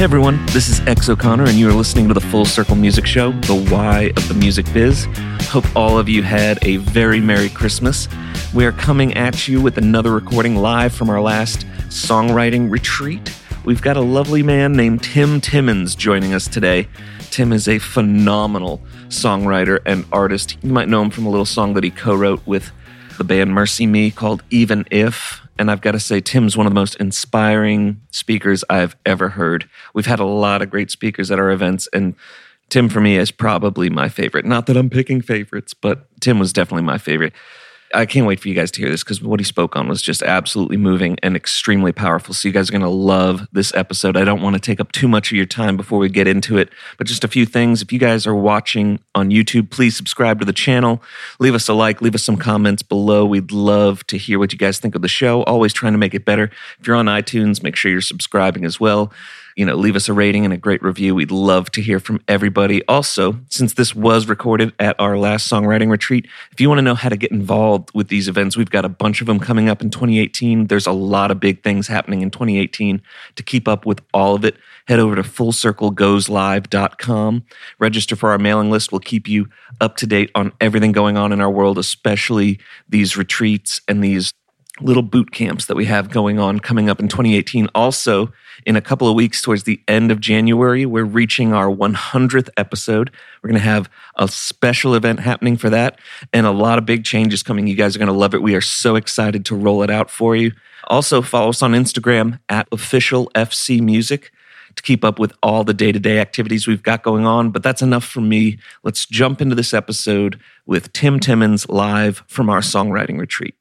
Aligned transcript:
Hey 0.00 0.04
everyone, 0.04 0.46
this 0.46 0.70
is 0.70 0.80
X 0.86 1.10
O'Connor, 1.10 1.44
and 1.44 1.58
you 1.58 1.68
are 1.68 1.74
listening 1.74 2.08
to 2.08 2.14
the 2.14 2.22
Full 2.22 2.46
Circle 2.46 2.74
Music 2.74 3.04
Show, 3.04 3.32
the 3.32 3.66
why 3.70 4.14
of 4.16 4.28
the 4.28 4.34
music 4.34 4.64
biz. 4.72 5.06
Hope 5.42 5.66
all 5.76 5.98
of 5.98 6.08
you 6.08 6.22
had 6.22 6.58
a 6.62 6.78
very 6.78 7.20
Merry 7.20 7.50
Christmas. 7.50 8.08
We 8.54 8.64
are 8.64 8.72
coming 8.72 9.12
at 9.12 9.46
you 9.46 9.60
with 9.60 9.76
another 9.76 10.14
recording 10.14 10.56
live 10.56 10.94
from 10.94 11.10
our 11.10 11.20
last 11.20 11.66
songwriting 11.90 12.70
retreat. 12.70 13.30
We've 13.66 13.82
got 13.82 13.98
a 13.98 14.00
lovely 14.00 14.42
man 14.42 14.72
named 14.72 15.02
Tim 15.02 15.38
Timmons 15.38 15.94
joining 15.94 16.32
us 16.32 16.48
today. 16.48 16.88
Tim 17.30 17.52
is 17.52 17.68
a 17.68 17.78
phenomenal 17.78 18.80
songwriter 19.08 19.80
and 19.84 20.06
artist. 20.12 20.56
You 20.62 20.72
might 20.72 20.88
know 20.88 21.02
him 21.02 21.10
from 21.10 21.26
a 21.26 21.30
little 21.30 21.44
song 21.44 21.74
that 21.74 21.84
he 21.84 21.90
co 21.90 22.14
wrote 22.14 22.40
with 22.46 22.72
the 23.18 23.24
band 23.24 23.50
MercyMe 23.50 24.14
called 24.14 24.42
Even 24.48 24.86
If. 24.90 25.42
And 25.60 25.70
I've 25.70 25.82
got 25.82 25.92
to 25.92 26.00
say, 26.00 26.22
Tim's 26.22 26.56
one 26.56 26.66
of 26.66 26.70
the 26.70 26.80
most 26.80 26.94
inspiring 26.96 28.00
speakers 28.10 28.64
I've 28.70 28.96
ever 29.04 29.28
heard. 29.28 29.68
We've 29.92 30.06
had 30.06 30.18
a 30.18 30.24
lot 30.24 30.62
of 30.62 30.70
great 30.70 30.90
speakers 30.90 31.30
at 31.30 31.38
our 31.38 31.50
events, 31.50 31.86
and 31.92 32.14
Tim, 32.70 32.88
for 32.88 33.02
me, 33.02 33.18
is 33.18 33.30
probably 33.30 33.90
my 33.90 34.08
favorite. 34.08 34.46
Not 34.46 34.64
that 34.66 34.76
I'm 34.78 34.88
picking 34.88 35.20
favorites, 35.20 35.74
but 35.74 36.06
Tim 36.20 36.38
was 36.38 36.54
definitely 36.54 36.84
my 36.84 36.96
favorite. 36.96 37.34
I 37.92 38.06
can't 38.06 38.26
wait 38.26 38.38
for 38.38 38.48
you 38.48 38.54
guys 38.54 38.70
to 38.72 38.80
hear 38.80 38.90
this 38.90 39.02
because 39.02 39.20
what 39.20 39.40
he 39.40 39.44
spoke 39.44 39.74
on 39.74 39.88
was 39.88 40.00
just 40.00 40.22
absolutely 40.22 40.76
moving 40.76 41.16
and 41.22 41.34
extremely 41.34 41.92
powerful. 41.92 42.34
So, 42.34 42.46
you 42.46 42.52
guys 42.54 42.68
are 42.68 42.72
going 42.72 42.82
to 42.82 42.88
love 42.88 43.48
this 43.52 43.74
episode. 43.74 44.16
I 44.16 44.24
don't 44.24 44.42
want 44.42 44.54
to 44.54 44.60
take 44.60 44.80
up 44.80 44.92
too 44.92 45.08
much 45.08 45.32
of 45.32 45.36
your 45.36 45.46
time 45.46 45.76
before 45.76 45.98
we 45.98 46.08
get 46.08 46.28
into 46.28 46.56
it, 46.56 46.70
but 46.98 47.06
just 47.06 47.24
a 47.24 47.28
few 47.28 47.46
things. 47.46 47.82
If 47.82 47.92
you 47.92 47.98
guys 47.98 48.26
are 48.26 48.34
watching 48.34 49.00
on 49.14 49.30
YouTube, 49.30 49.70
please 49.70 49.96
subscribe 49.96 50.38
to 50.38 50.44
the 50.44 50.52
channel. 50.52 51.02
Leave 51.40 51.54
us 51.54 51.68
a 51.68 51.74
like, 51.74 52.00
leave 52.00 52.14
us 52.14 52.22
some 52.22 52.36
comments 52.36 52.82
below. 52.82 53.26
We'd 53.26 53.52
love 53.52 54.06
to 54.08 54.16
hear 54.16 54.38
what 54.38 54.52
you 54.52 54.58
guys 54.58 54.78
think 54.78 54.94
of 54.94 55.02
the 55.02 55.08
show. 55.08 55.42
Always 55.44 55.72
trying 55.72 55.92
to 55.92 55.98
make 55.98 56.14
it 56.14 56.24
better. 56.24 56.50
If 56.78 56.86
you're 56.86 56.96
on 56.96 57.06
iTunes, 57.06 57.62
make 57.62 57.76
sure 57.76 57.90
you're 57.90 58.00
subscribing 58.00 58.64
as 58.64 58.78
well 58.78 59.12
you 59.60 59.66
know, 59.66 59.76
leave 59.76 59.94
us 59.94 60.08
a 60.08 60.14
rating 60.14 60.46
and 60.46 60.54
a 60.54 60.56
great 60.56 60.82
review. 60.82 61.14
We'd 61.14 61.30
love 61.30 61.70
to 61.72 61.82
hear 61.82 62.00
from 62.00 62.22
everybody. 62.26 62.82
Also, 62.88 63.38
since 63.50 63.74
this 63.74 63.94
was 63.94 64.26
recorded 64.26 64.72
at 64.78 64.98
our 64.98 65.18
last 65.18 65.52
songwriting 65.52 65.90
retreat, 65.90 66.26
if 66.50 66.62
you 66.62 66.68
want 66.70 66.78
to 66.78 66.82
know 66.82 66.94
how 66.94 67.10
to 67.10 67.16
get 67.18 67.30
involved 67.30 67.90
with 67.92 68.08
these 68.08 68.26
events, 68.26 68.56
we've 68.56 68.70
got 68.70 68.86
a 68.86 68.88
bunch 68.88 69.20
of 69.20 69.26
them 69.26 69.38
coming 69.38 69.68
up 69.68 69.82
in 69.82 69.90
2018. 69.90 70.68
There's 70.68 70.86
a 70.86 70.92
lot 70.92 71.30
of 71.30 71.40
big 71.40 71.62
things 71.62 71.88
happening 71.88 72.22
in 72.22 72.30
2018. 72.30 73.02
To 73.36 73.42
keep 73.42 73.68
up 73.68 73.84
with 73.84 74.00
all 74.14 74.34
of 74.34 74.46
it, 74.46 74.56
head 74.88 74.98
over 74.98 75.14
to 75.14 75.22
fullcirclegoeslive.com. 75.22 77.44
Register 77.78 78.16
for 78.16 78.30
our 78.30 78.38
mailing 78.38 78.70
list. 78.70 78.92
We'll 78.92 79.00
keep 79.00 79.28
you 79.28 79.50
up 79.78 79.98
to 79.98 80.06
date 80.06 80.30
on 80.34 80.54
everything 80.62 80.92
going 80.92 81.18
on 81.18 81.32
in 81.32 81.42
our 81.42 81.50
world, 81.50 81.76
especially 81.76 82.58
these 82.88 83.14
retreats 83.14 83.82
and 83.86 84.02
these 84.02 84.32
little 84.80 85.02
boot 85.02 85.32
camps 85.32 85.66
that 85.66 85.76
we 85.76 85.84
have 85.86 86.10
going 86.10 86.38
on 86.38 86.60
coming 86.60 86.88
up 86.88 87.00
in 87.00 87.08
2018. 87.08 87.68
Also, 87.74 88.32
in 88.66 88.76
a 88.76 88.80
couple 88.80 89.08
of 89.08 89.14
weeks, 89.14 89.40
towards 89.40 89.64
the 89.64 89.80
end 89.88 90.10
of 90.10 90.20
January, 90.20 90.84
we're 90.86 91.04
reaching 91.04 91.52
our 91.52 91.66
100th 91.66 92.48
episode. 92.56 93.10
We're 93.42 93.48
going 93.48 93.60
to 93.60 93.66
have 93.66 93.90
a 94.16 94.28
special 94.28 94.94
event 94.94 95.20
happening 95.20 95.56
for 95.56 95.70
that 95.70 95.98
and 96.32 96.46
a 96.46 96.50
lot 96.50 96.78
of 96.78 96.86
big 96.86 97.04
changes 97.04 97.42
coming. 97.42 97.66
You 97.66 97.76
guys 97.76 97.96
are 97.96 97.98
going 97.98 98.08
to 98.08 98.12
love 98.12 98.34
it. 98.34 98.42
We 98.42 98.54
are 98.54 98.60
so 98.60 98.96
excited 98.96 99.44
to 99.46 99.56
roll 99.56 99.82
it 99.82 99.90
out 99.90 100.10
for 100.10 100.36
you. 100.36 100.52
Also, 100.88 101.22
follow 101.22 101.50
us 101.50 101.62
on 101.62 101.72
Instagram 101.72 102.38
at 102.48 102.68
official 102.72 103.30
FC 103.34 103.80
music 103.80 104.32
to 104.76 104.82
keep 104.82 105.04
up 105.04 105.18
with 105.18 105.32
all 105.42 105.64
the 105.64 105.74
day 105.74 105.92
to 105.92 105.98
day 105.98 106.18
activities 106.18 106.66
we've 106.66 106.82
got 106.82 107.02
going 107.02 107.26
on. 107.26 107.50
But 107.50 107.62
that's 107.62 107.82
enough 107.82 108.04
for 108.04 108.20
me. 108.20 108.58
Let's 108.82 109.06
jump 109.06 109.40
into 109.40 109.54
this 109.54 109.74
episode 109.74 110.40
with 110.66 110.92
Tim 110.92 111.20
Timmons 111.20 111.68
live 111.68 112.22
from 112.28 112.48
our 112.48 112.60
songwriting 112.60 113.18
retreat. 113.18 113.54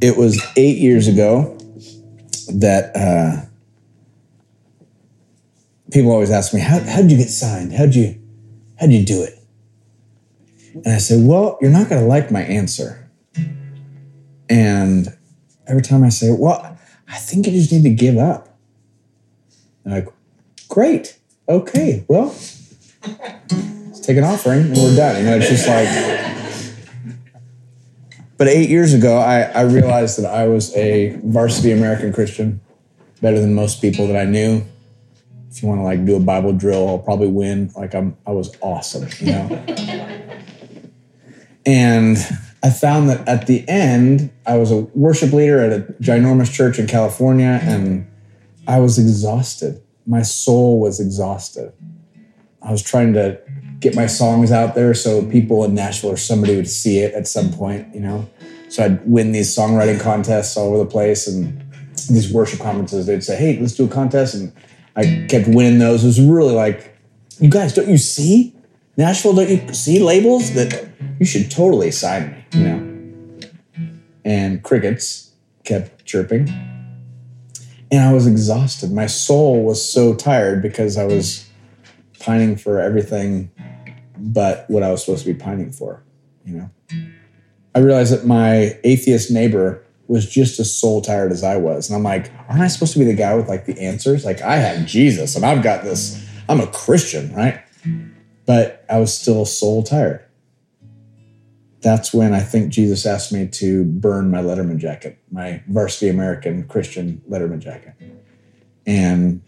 It 0.00 0.16
was 0.16 0.42
eight 0.56 0.78
years 0.78 1.08
ago 1.08 1.56
that 2.54 2.96
uh, 2.96 3.44
people 5.92 6.10
always 6.10 6.30
ask 6.30 6.54
me, 6.54 6.60
how, 6.60 6.80
how'd 6.80 7.10
you 7.10 7.16
get 7.16 7.28
signed? 7.28 7.72
How'd 7.72 7.94
you, 7.94 8.20
how'd 8.78 8.90
you 8.90 9.04
do 9.04 9.22
it? 9.22 9.38
And 10.74 10.88
I 10.88 10.98
said, 10.98 11.26
well, 11.26 11.58
you're 11.60 11.70
not 11.70 11.88
going 11.88 12.00
to 12.00 12.06
like 12.06 12.30
my 12.30 12.42
answer. 12.42 13.10
And 14.48 15.16
every 15.66 15.82
time 15.82 16.02
I 16.02 16.08
say, 16.08 16.30
well, 16.30 16.78
I 17.08 17.16
think 17.18 17.46
you 17.46 17.52
just 17.52 17.72
need 17.72 17.82
to 17.82 17.90
give 17.90 18.16
up. 18.16 18.56
And 19.84 19.94
I'm 19.94 20.04
like, 20.04 20.14
great. 20.68 21.18
Okay. 21.48 22.04
Well, 22.08 22.34
let's 23.04 24.00
take 24.00 24.16
an 24.16 24.24
offering 24.24 24.60
and 24.60 24.76
we're 24.76 24.96
done. 24.96 25.16
You 25.18 25.24
know, 25.24 25.36
it's 25.36 25.48
just 25.48 25.66
like, 25.66 26.19
but 28.40 28.48
eight 28.48 28.70
years 28.70 28.94
ago, 28.94 29.18
I, 29.18 29.42
I 29.42 29.60
realized 29.64 30.18
that 30.18 30.26
I 30.26 30.48
was 30.48 30.74
a 30.74 31.14
varsity 31.24 31.72
American 31.72 32.10
Christian, 32.10 32.58
better 33.20 33.38
than 33.38 33.52
most 33.52 33.82
people 33.82 34.06
that 34.06 34.16
I 34.16 34.24
knew. 34.24 34.64
If 35.50 35.62
you 35.62 35.68
want 35.68 35.80
to 35.80 35.84
like 35.84 36.06
do 36.06 36.16
a 36.16 36.20
Bible 36.20 36.54
drill, 36.54 36.88
I'll 36.88 37.00
probably 37.00 37.28
win. 37.28 37.70
Like 37.76 37.94
I'm, 37.94 38.16
I 38.26 38.30
was 38.30 38.56
awesome, 38.62 39.10
you 39.18 39.32
know. 39.32 39.62
and 41.66 42.16
I 42.62 42.70
found 42.70 43.10
that 43.10 43.28
at 43.28 43.46
the 43.46 43.62
end, 43.68 44.30
I 44.46 44.56
was 44.56 44.70
a 44.70 44.76
worship 44.94 45.34
leader 45.34 45.60
at 45.60 45.72
a 45.74 45.80
ginormous 46.00 46.50
church 46.50 46.78
in 46.78 46.86
California, 46.86 47.60
and 47.62 48.10
I 48.66 48.80
was 48.80 48.98
exhausted. 48.98 49.82
My 50.06 50.22
soul 50.22 50.80
was 50.80 50.98
exhausted. 50.98 51.74
I 52.62 52.72
was 52.72 52.82
trying 52.82 53.12
to 53.12 53.38
get 53.80 53.96
my 53.96 54.06
songs 54.06 54.52
out 54.52 54.74
there 54.74 54.94
so 54.94 55.24
people 55.24 55.64
in 55.64 55.74
Nashville 55.74 56.10
or 56.10 56.16
somebody 56.16 56.54
would 56.54 56.68
see 56.68 56.98
it 56.98 57.14
at 57.14 57.26
some 57.26 57.50
point, 57.52 57.92
you 57.94 58.00
know. 58.00 58.28
So 58.68 58.84
I'd 58.84 59.04
win 59.08 59.32
these 59.32 59.54
songwriting 59.54 59.98
contests 59.98 60.56
all 60.56 60.68
over 60.68 60.78
the 60.78 60.86
place 60.86 61.26
and 61.26 61.60
these 62.08 62.32
worship 62.32 62.60
conferences. 62.60 63.06
They'd 63.06 63.24
say, 63.24 63.36
"Hey, 63.36 63.58
let's 63.58 63.74
do 63.74 63.86
a 63.86 63.88
contest," 63.88 64.34
and 64.34 64.52
I 64.94 65.26
kept 65.28 65.48
winning 65.48 65.78
those. 65.78 66.04
It 66.04 66.08
was 66.08 66.20
really 66.20 66.54
like, 66.54 66.96
you 67.40 67.48
guys, 67.48 67.72
don't 67.72 67.88
you 67.88 67.98
see 67.98 68.54
Nashville? 68.96 69.32
Don't 69.32 69.48
you 69.48 69.72
see 69.72 69.98
labels 69.98 70.52
that 70.52 70.88
you 71.18 71.26
should 71.26 71.50
totally 71.50 71.90
sign 71.90 72.30
me, 72.30 72.60
you 72.60 72.64
know? 72.68 73.90
And 74.24 74.62
crickets 74.62 75.30
kept 75.64 76.04
chirping, 76.04 76.52
and 77.90 78.00
I 78.00 78.12
was 78.12 78.26
exhausted. 78.26 78.92
My 78.92 79.06
soul 79.06 79.64
was 79.64 79.82
so 79.82 80.14
tired 80.14 80.60
because 80.60 80.96
I 80.98 81.04
was 81.04 81.46
pining 82.18 82.56
for 82.56 82.78
everything 82.78 83.50
but 84.20 84.64
what 84.68 84.82
I 84.82 84.90
was 84.90 85.04
supposed 85.04 85.24
to 85.24 85.32
be 85.32 85.38
pining 85.38 85.72
for, 85.72 86.02
you 86.44 86.54
know. 86.54 86.70
I 87.74 87.78
realized 87.78 88.12
that 88.12 88.26
my 88.26 88.78
atheist 88.84 89.30
neighbor 89.30 89.84
was 90.08 90.28
just 90.28 90.58
as 90.58 90.74
soul 90.74 91.00
tired 91.00 91.30
as 91.30 91.44
I 91.44 91.56
was. 91.56 91.88
And 91.88 91.96
I'm 91.96 92.02
like, 92.02 92.32
aren't 92.48 92.62
I 92.62 92.66
supposed 92.66 92.92
to 92.94 92.98
be 92.98 93.04
the 93.04 93.14
guy 93.14 93.34
with 93.34 93.48
like 93.48 93.66
the 93.66 93.80
answers? 93.80 94.24
Like, 94.24 94.42
I 94.42 94.56
have 94.56 94.84
Jesus 94.84 95.36
and 95.36 95.46
I've 95.46 95.62
got 95.62 95.84
this, 95.84 96.26
I'm 96.48 96.60
a 96.60 96.66
Christian, 96.66 97.32
right? 97.32 97.62
But 98.44 98.84
I 98.90 98.98
was 98.98 99.16
still 99.16 99.44
soul 99.44 99.84
tired. 99.84 100.24
That's 101.80 102.12
when 102.12 102.34
I 102.34 102.40
think 102.40 102.72
Jesus 102.72 103.06
asked 103.06 103.32
me 103.32 103.46
to 103.46 103.84
burn 103.84 104.30
my 104.30 104.38
Letterman 104.38 104.78
jacket, 104.78 105.18
my 105.30 105.62
varsity 105.68 106.08
American 106.08 106.64
Christian 106.66 107.22
Letterman 107.30 107.60
jacket. 107.60 107.94
And 108.86 109.40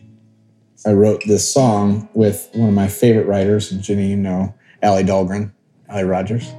I 0.86 0.92
wrote 0.92 1.24
this 1.26 1.52
song 1.52 2.08
with 2.14 2.48
one 2.52 2.68
of 2.68 2.74
my 2.74 2.86
favorite 2.88 3.26
writers, 3.26 3.70
Jenny, 3.70 4.10
you 4.10 4.16
know, 4.16 4.54
Ali 4.82 5.04
Dahlgren, 5.04 5.52
Ali 5.88 6.04
Rogers. 6.04 6.52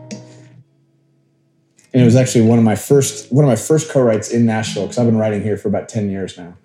And 1.94 2.02
it 2.02 2.06
was 2.06 2.16
actually 2.16 2.46
one 2.46 2.58
of 2.58 2.66
my 2.66 2.76
first 2.76 3.32
one 3.32 3.46
of 3.46 3.50
my 3.50 3.56
first 3.56 3.92
co-writes 3.92 4.32
in 4.32 4.46
Nashville 4.46 4.84
because 4.84 4.98
I've 4.98 5.06
been 5.06 5.18
writing 5.18 5.44
here 5.44 5.58
for 5.58 5.68
about 5.68 5.90
10 5.90 6.10
years 6.10 6.38
now. 6.38 6.56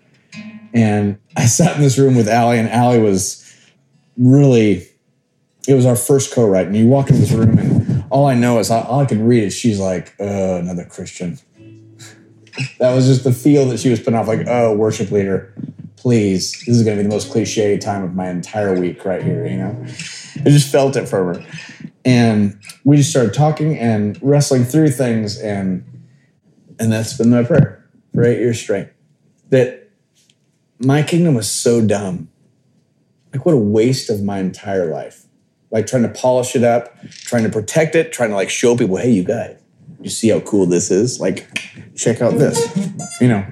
And 0.73 1.19
I 1.37 1.47
sat 1.47 1.77
in 1.77 1.83
this 1.83 1.99
room 1.99 2.17
with 2.17 2.29
Ali, 2.29 2.59
and 2.59 2.71
Ali 2.71 2.99
was 2.99 3.45
really 4.17 4.89
it 5.69 5.75
was 5.75 5.85
our 5.85 5.97
first 5.97 6.33
co-write. 6.33 6.67
And 6.67 6.77
you 6.77 6.87
walk 6.87 7.11
into 7.11 7.21
this 7.21 7.33
room, 7.33 7.59
and 7.59 8.05
all 8.11 8.27
I 8.27 8.35
know 8.35 8.59
is 8.59 8.71
all 8.71 9.01
I 9.01 9.05
can 9.05 9.27
read 9.27 9.45
is 9.45 9.55
she's 9.55 9.79
like, 9.79 10.15
oh, 10.19 10.57
another 10.57 10.85
Christian. 10.85 11.39
that 12.79 12.95
was 12.95 13.07
just 13.07 13.23
the 13.23 13.33
feel 13.33 13.67
that 13.67 13.79
she 13.79 13.91
was 13.91 14.01
putting 14.01 14.15
off, 14.15 14.27
like, 14.27 14.47
oh, 14.47 14.75
worship 14.75 15.11
leader, 15.11 15.53
please. 15.97 16.53
This 16.67 16.77
is 16.77 16.85
gonna 16.85 16.97
be 16.97 17.03
the 17.03 17.11
most 17.11 17.31
cliche 17.31 17.77
time 17.77 18.03
of 18.03 18.15
my 18.15 18.31
entire 18.31 18.81
week 18.81 19.05
right 19.05 19.23
here, 19.23 19.47
you 19.47 19.59
know? 19.59 19.87
I 20.45 20.51
just 20.51 20.71
felt 20.71 20.97
it 20.97 21.09
from 21.09 21.35
her. 21.35 21.47
And 22.05 22.59
we 22.85 22.97
just 22.97 23.11
started 23.11 23.35
talking 23.35 23.79
and 23.79 24.19
wrestling 24.23 24.65
through 24.65 24.91
things. 24.91 25.39
And, 25.39 25.85
and 26.79 26.93
that's 26.93 27.17
been 27.17 27.31
my 27.31 27.43
prayer 27.43 27.87
for 28.15 28.25
eight 28.25 28.39
years 28.39 28.61
straight. 28.61 28.89
That 29.51 29.91
my 30.79 31.03
kingdom 31.03 31.35
was 31.35 31.51
so 31.51 31.85
dumb. 31.85 32.29
Like, 33.33 33.45
what 33.45 33.55
a 33.55 33.59
waste 33.59 34.11
of 34.11 34.23
my 34.23 34.39
entire 34.39 34.87
life. 34.87 35.27
Like, 35.71 35.87
trying 35.87 36.05
to 36.05 36.09
polish 36.09 36.57
it 36.57 36.65
up, 36.65 36.97
trying 37.11 37.45
to 37.45 37.51
protect 37.51 37.95
it, 37.95 38.13
trying 38.13 38.31
to 38.31 38.37
like 38.37 38.49
show 38.49 38.77
people, 38.77 38.97
hey, 38.97 39.11
you 39.11 39.25
guys, 39.25 39.59
you 40.01 40.09
see 40.09 40.29
how 40.29 40.41
cool 40.41 40.65
this 40.65 40.91
is? 40.91 41.21
Like, 41.21 41.47
check 41.95 42.23
out 42.23 42.39
this. 42.39 42.59
You 43.21 43.29
know, 43.29 43.47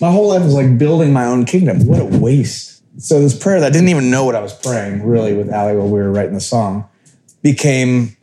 my 0.00 0.10
whole 0.10 0.28
life 0.28 0.42
was 0.42 0.54
like 0.54 0.78
building 0.78 1.12
my 1.12 1.26
own 1.26 1.44
kingdom. 1.44 1.84
What 1.86 2.00
a 2.00 2.04
waste 2.04 2.69
so 3.00 3.20
this 3.20 3.36
prayer 3.36 3.60
that 3.60 3.66
I 3.66 3.70
didn't 3.70 3.88
even 3.88 4.10
know 4.10 4.24
what 4.24 4.34
I 4.34 4.40
was 4.40 4.52
praying 4.52 5.04
really 5.04 5.34
with 5.34 5.50
Ali 5.52 5.74
while 5.74 5.88
we 5.88 5.98
were 5.98 6.10
writing 6.10 6.34
the 6.34 6.40
song 6.40 6.88
became 7.42 8.16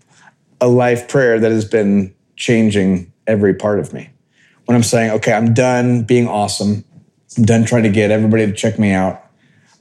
a 0.62 0.68
life 0.68 1.07
prayer 1.07 1.39
that 1.39 1.51
has 1.51 1.65
been 1.65 2.13
changing 2.35 3.12
every 3.25 3.53
part 3.53 3.79
of 3.79 3.91
me. 3.94 4.09
when 4.65 4.75
I'm 4.75 4.83
saying, 4.83 5.12
okay, 5.12 5.33
I'm 5.33 5.53
done 5.53 6.03
being 6.03 6.27
awesome. 6.27 6.83
I'm 7.38 7.44
done 7.44 7.65
trying 7.65 7.83
to 7.83 7.89
get 7.89 8.12
everybody 8.12 8.45
to 8.45 8.53
check 8.53 8.77
me 8.77 8.91
out. 8.91 9.24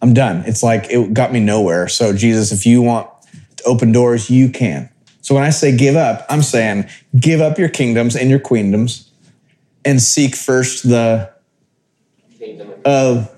I'm 0.01 0.15
done. 0.15 0.45
It's 0.47 0.63
like 0.63 0.87
it 0.91 1.13
got 1.13 1.33
me 1.33 1.41
nowhere. 1.41 1.89
So, 1.89 2.15
Jesus, 2.15 2.53
if 2.53 2.67
you 2.67 2.83
want 2.83 3.09
to 3.57 3.65
open 3.65 3.93
doors, 3.93 4.31
you 4.31 4.49
can. 4.49 4.89
So, 5.23 5.35
when 5.35 5.43
I 5.43 5.51
say 5.51 5.77
give 5.77 5.97
up, 5.97 6.25
I'm 6.29 6.43
saying 6.43 6.89
give 7.19 7.41
up 7.41 7.59
your 7.59 7.69
kingdoms 7.69 8.15
and 8.15 8.31
your 8.31 8.39
queendoms 8.39 9.09
and 9.85 10.01
seek 10.01 10.37
first 10.37 10.89
the 10.89 11.33
of, 12.85 13.31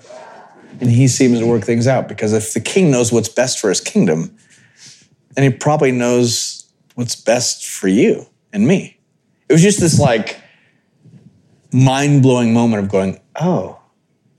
and 0.79 0.89
he 0.89 1.07
seems 1.07 1.39
to 1.39 1.45
work 1.45 1.63
things 1.63 1.87
out 1.87 2.07
because 2.07 2.33
if 2.33 2.53
the 2.53 2.59
king 2.59 2.91
knows 2.91 3.11
what's 3.11 3.29
best 3.29 3.59
for 3.59 3.69
his 3.69 3.81
kingdom, 3.81 4.35
then 5.35 5.49
he 5.51 5.57
probably 5.57 5.91
knows 5.91 6.71
what's 6.95 7.15
best 7.15 7.65
for 7.65 7.87
you 7.87 8.25
and 8.53 8.67
me. 8.67 8.99
It 9.47 9.53
was 9.53 9.61
just 9.61 9.79
this 9.79 9.99
like 9.99 10.39
mind 11.73 12.21
blowing 12.21 12.53
moment 12.53 12.83
of 12.83 12.89
going, 12.89 13.19
oh, 13.39 13.79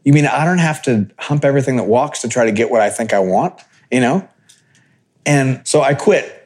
you 0.04 0.12
mean 0.12 0.26
I 0.26 0.44
don't 0.44 0.58
have 0.58 0.82
to 0.82 1.10
hump 1.18 1.44
everything 1.44 1.76
that 1.76 1.84
walks 1.84 2.22
to 2.22 2.28
try 2.28 2.46
to 2.46 2.52
get 2.52 2.70
what 2.70 2.80
I 2.80 2.90
think 2.90 3.12
I 3.12 3.18
want, 3.18 3.60
you 3.90 4.00
know? 4.00 4.28
And 5.26 5.66
so 5.66 5.82
I 5.82 5.94
quit. 5.94 6.36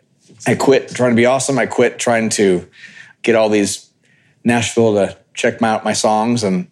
I 0.47 0.55
quit 0.55 0.88
trying 0.88 1.12
to 1.12 1.17
be 1.17 1.26
awesome. 1.26 1.58
I 1.58 1.67
quit 1.67 1.99
trying 1.99 2.29
to 2.31 2.69
get 3.23 3.35
all 3.35 3.49
these 3.49 3.90
Nashville 4.43 4.94
to 4.94 5.17
check 5.32 5.62
out 5.62 5.85
my 5.85 5.93
songs 5.93 6.44
and 6.44 6.69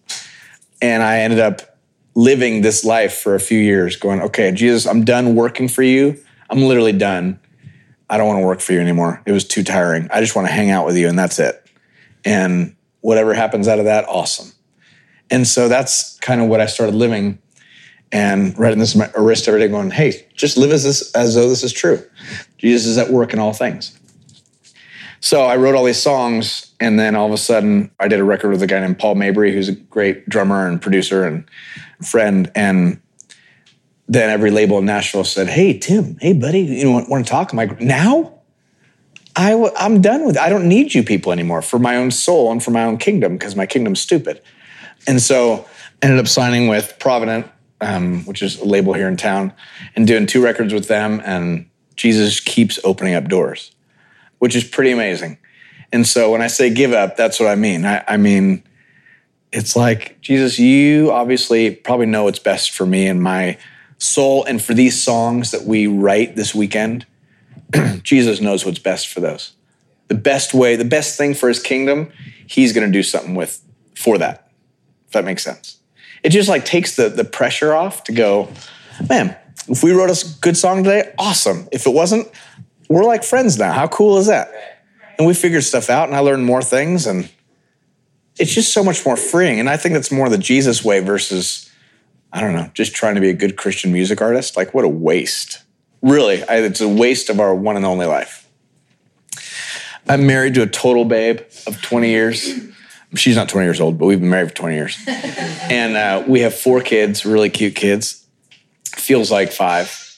and 0.81 1.01
I 1.01 1.19
ended 1.19 1.39
up 1.39 1.72
living 2.15 2.61
this 2.61 2.83
life 2.83 3.17
for 3.17 3.35
a 3.35 3.39
few 3.39 3.59
years 3.59 3.95
going, 3.95 4.21
okay, 4.21 4.51
Jesus, 4.51 4.85
I'm 4.85 5.03
done 5.03 5.35
working 5.35 5.67
for 5.67 5.83
you. 5.83 6.21
I'm 6.49 6.61
literally 6.61 6.91
done. 6.91 7.39
I 8.09 8.17
don't 8.17 8.27
want 8.27 8.39
to 8.39 8.45
work 8.45 8.59
for 8.59 8.73
you 8.73 8.79
anymore. 8.79 9.21
It 9.25 9.31
was 9.31 9.47
too 9.47 9.63
tiring. 9.63 10.07
I 10.11 10.21
just 10.21 10.35
want 10.35 10.47
to 10.47 10.53
hang 10.53 10.69
out 10.69 10.85
with 10.85 10.97
you 10.97 11.07
and 11.07 11.17
that's 11.17 11.39
it. 11.39 11.67
And 12.23 12.75
whatever 13.01 13.33
happens 13.33 13.67
out 13.67 13.79
of 13.79 13.85
that, 13.85 14.05
awesome. 14.07 14.51
And 15.31 15.47
so 15.47 15.67
that's 15.67 16.19
kind 16.19 16.41
of 16.41 16.47
what 16.47 16.61
I 16.61 16.67
started 16.67 16.95
living 16.95 17.39
and 18.11 18.57
writing 18.59 18.77
this 18.77 18.93
in 18.93 18.99
my 18.99 19.09
wrist 19.17 19.47
every 19.47 19.59
day, 19.59 19.67
going, 19.67 19.89
hey, 19.89 20.27
just 20.35 20.55
live 20.55 20.71
as 20.71 20.83
this 20.83 21.11
as 21.15 21.33
though 21.33 21.49
this 21.49 21.63
is 21.63 21.73
true. 21.73 22.03
Jesus 22.59 22.85
is 22.85 22.97
at 22.99 23.09
work 23.09 23.33
in 23.33 23.39
all 23.39 23.53
things. 23.53 23.97
So 25.23 25.43
I 25.43 25.55
wrote 25.55 25.73
all 25.73 25.85
these 25.85 26.01
songs, 26.01 26.75
and 26.81 26.99
then 26.99 27.15
all 27.15 27.25
of 27.25 27.31
a 27.31 27.37
sudden 27.37 27.91
I 27.97 28.09
did 28.09 28.19
a 28.19 28.25
record 28.25 28.51
with 28.51 28.61
a 28.61 28.67
guy 28.67 28.81
named 28.81 28.99
Paul 28.99 29.15
Mabury, 29.15 29.53
who's 29.53 29.69
a 29.69 29.71
great 29.71 30.27
drummer 30.27 30.67
and 30.67 30.81
producer 30.81 31.23
and 31.23 31.45
friend. 32.05 32.51
And 32.55 33.01
then 34.05 34.29
every 34.29 34.51
label 34.51 34.79
in 34.79 34.85
Nashville 34.85 35.23
said, 35.23 35.47
Hey, 35.47 35.79
Tim, 35.79 36.17
hey, 36.19 36.33
buddy, 36.33 36.59
you 36.59 36.83
know, 36.83 37.05
want, 37.07 37.25
to 37.25 37.31
talk? 37.31 37.53
I'm 37.53 37.57
like, 37.57 37.79
now? 37.79 38.33
I 39.33 39.51
w- 39.51 39.71
I'm 39.77 40.01
done 40.01 40.25
with 40.25 40.35
it. 40.35 40.41
I 40.41 40.49
don't 40.49 40.67
need 40.67 40.93
you 40.93 41.03
people 41.03 41.31
anymore 41.31 41.61
for 41.61 41.79
my 41.79 41.95
own 41.95 42.11
soul 42.11 42.51
and 42.51 42.61
for 42.61 42.71
my 42.71 42.83
own 42.83 42.97
kingdom 42.97 43.37
because 43.37 43.55
my 43.55 43.65
kingdom's 43.65 44.01
stupid. 44.01 44.41
And 45.07 45.21
so 45.21 45.65
ended 46.01 46.19
up 46.19 46.27
signing 46.27 46.67
with 46.67 46.99
Provident, 46.99 47.47
um, 47.79 48.25
which 48.25 48.41
is 48.41 48.59
a 48.59 48.65
label 48.65 48.91
here 48.91 49.07
in 49.07 49.15
town, 49.15 49.53
and 49.95 50.05
doing 50.05 50.25
two 50.25 50.43
records 50.43 50.73
with 50.73 50.89
them. 50.89 51.21
And 51.23 51.69
Jesus 51.95 52.41
keeps 52.41 52.77
opening 52.83 53.13
up 53.15 53.29
doors, 53.29 53.71
which 54.43 54.57
is 54.57 54.65
pretty 54.65 54.91
amazing. 54.91 55.37
And 55.93 56.05
so 56.05 56.29
when 56.29 56.41
I 56.41 56.47
say 56.47 56.69
give 56.69 56.91
up, 56.91 57.15
that's 57.15 57.39
what 57.39 57.47
I 57.47 57.55
mean. 57.55 57.85
I, 57.85 58.03
I 58.05 58.17
mean, 58.17 58.61
it's 59.53 59.73
like, 59.73 60.19
Jesus, 60.19 60.59
you 60.59 61.13
obviously 61.13 61.73
probably 61.73 62.07
know 62.07 62.25
what's 62.25 62.39
best 62.39 62.71
for 62.71 62.85
me 62.85 63.07
and 63.07 63.23
my 63.23 63.57
soul. 63.99 64.43
And 64.43 64.61
for 64.61 64.73
these 64.73 65.01
songs 65.01 65.51
that 65.51 65.63
we 65.63 65.87
write 65.87 66.35
this 66.35 66.53
weekend, 66.53 67.05
Jesus 68.03 68.41
knows 68.41 68.65
what's 68.65 68.79
best 68.79 69.07
for 69.07 69.21
those. 69.21 69.53
The 70.09 70.15
best 70.15 70.53
way, 70.53 70.75
the 70.75 70.83
best 70.83 71.17
thing 71.17 71.35
for 71.35 71.47
his 71.47 71.61
kingdom, 71.61 72.11
he's 72.45 72.73
going 72.73 72.85
to 72.85 72.91
do 72.91 73.01
something 73.01 73.35
with 73.35 73.63
for 73.95 74.17
that. 74.17 74.51
If 75.07 75.13
that 75.13 75.23
makes 75.23 75.41
sense. 75.41 75.77
It 76.21 76.31
just 76.31 76.49
like 76.49 76.65
takes 76.65 76.97
the 76.97 77.07
the 77.07 77.23
pressure 77.23 77.73
off 77.73 78.03
to 78.03 78.11
go, 78.11 78.49
man, 79.07 79.37
if 79.69 79.83
we 79.83 79.93
wrote 79.93 80.09
a 80.09 80.25
good 80.41 80.57
song 80.57 80.83
today, 80.83 81.13
awesome. 81.17 81.69
If 81.71 81.87
it 81.87 81.93
wasn't, 81.93 82.27
we're 82.93 83.03
like 83.03 83.23
friends 83.23 83.57
now. 83.57 83.71
How 83.71 83.87
cool 83.87 84.17
is 84.17 84.27
that? 84.27 84.51
And 85.17 85.27
we 85.27 85.33
figured 85.33 85.63
stuff 85.63 85.89
out 85.89 86.07
and 86.07 86.15
I 86.15 86.19
learned 86.19 86.45
more 86.45 86.61
things 86.61 87.07
and 87.07 87.29
it's 88.39 88.53
just 88.53 88.73
so 88.73 88.83
much 88.83 89.05
more 89.05 89.15
freeing. 89.15 89.59
And 89.59 89.69
I 89.69 89.77
think 89.77 89.93
that's 89.93 90.11
more 90.11 90.29
the 90.29 90.37
Jesus 90.37 90.83
way 90.83 90.99
versus, 90.99 91.69
I 92.31 92.41
don't 92.41 92.53
know, 92.53 92.69
just 92.73 92.95
trying 92.95 93.15
to 93.15 93.21
be 93.21 93.29
a 93.29 93.33
good 93.33 93.57
Christian 93.57 93.93
music 93.93 94.21
artist. 94.21 94.57
Like, 94.57 94.73
what 94.73 94.85
a 94.85 94.89
waste. 94.89 95.61
Really, 96.01 96.43
I, 96.43 96.57
it's 96.57 96.81
a 96.81 96.89
waste 96.89 97.29
of 97.29 97.39
our 97.39 97.53
one 97.53 97.77
and 97.77 97.85
only 97.85 98.05
life. 98.05 98.49
I'm 100.07 100.27
married 100.27 100.55
to 100.55 100.63
a 100.63 100.67
total 100.67 101.05
babe 101.05 101.41
of 101.65 101.81
20 101.81 102.09
years. 102.09 102.59
She's 103.15 103.35
not 103.35 103.47
20 103.47 103.65
years 103.65 103.79
old, 103.79 103.97
but 103.99 104.07
we've 104.07 104.19
been 104.19 104.29
married 104.29 104.49
for 104.49 104.55
20 104.55 104.75
years. 104.75 104.97
and 105.07 105.95
uh, 105.95 106.23
we 106.27 106.41
have 106.41 106.53
four 106.53 106.81
kids, 106.81 107.25
really 107.25 107.49
cute 107.49 107.75
kids. 107.75 108.25
Feels 108.85 109.31
like 109.31 109.51
five. 109.51 110.12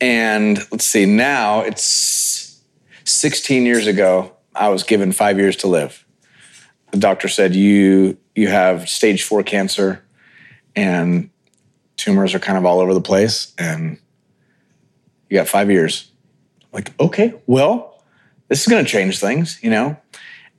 And 0.00 0.58
let's 0.70 0.84
see, 0.84 1.06
now 1.06 1.60
it's 1.60 2.62
16 3.04 3.64
years 3.64 3.86
ago, 3.86 4.36
I 4.54 4.68
was 4.68 4.82
given 4.82 5.12
five 5.12 5.38
years 5.38 5.56
to 5.56 5.68
live. 5.68 6.04
The 6.92 6.98
doctor 6.98 7.28
said 7.28 7.54
you 7.54 8.16
you 8.34 8.48
have 8.48 8.88
stage 8.88 9.22
four 9.22 9.42
cancer 9.42 10.04
and 10.74 11.30
tumors 11.96 12.34
are 12.34 12.38
kind 12.38 12.58
of 12.58 12.64
all 12.64 12.80
over 12.80 12.94
the 12.94 13.00
place 13.00 13.54
and 13.58 13.98
you 15.28 15.36
got 15.36 15.48
five 15.48 15.70
years. 15.70 16.10
Like 16.72 16.98
okay 17.00 17.34
well 17.46 18.02
this 18.48 18.60
is 18.60 18.68
going 18.68 18.84
to 18.84 18.90
change 18.90 19.18
things 19.18 19.58
you 19.62 19.70
know? 19.70 19.96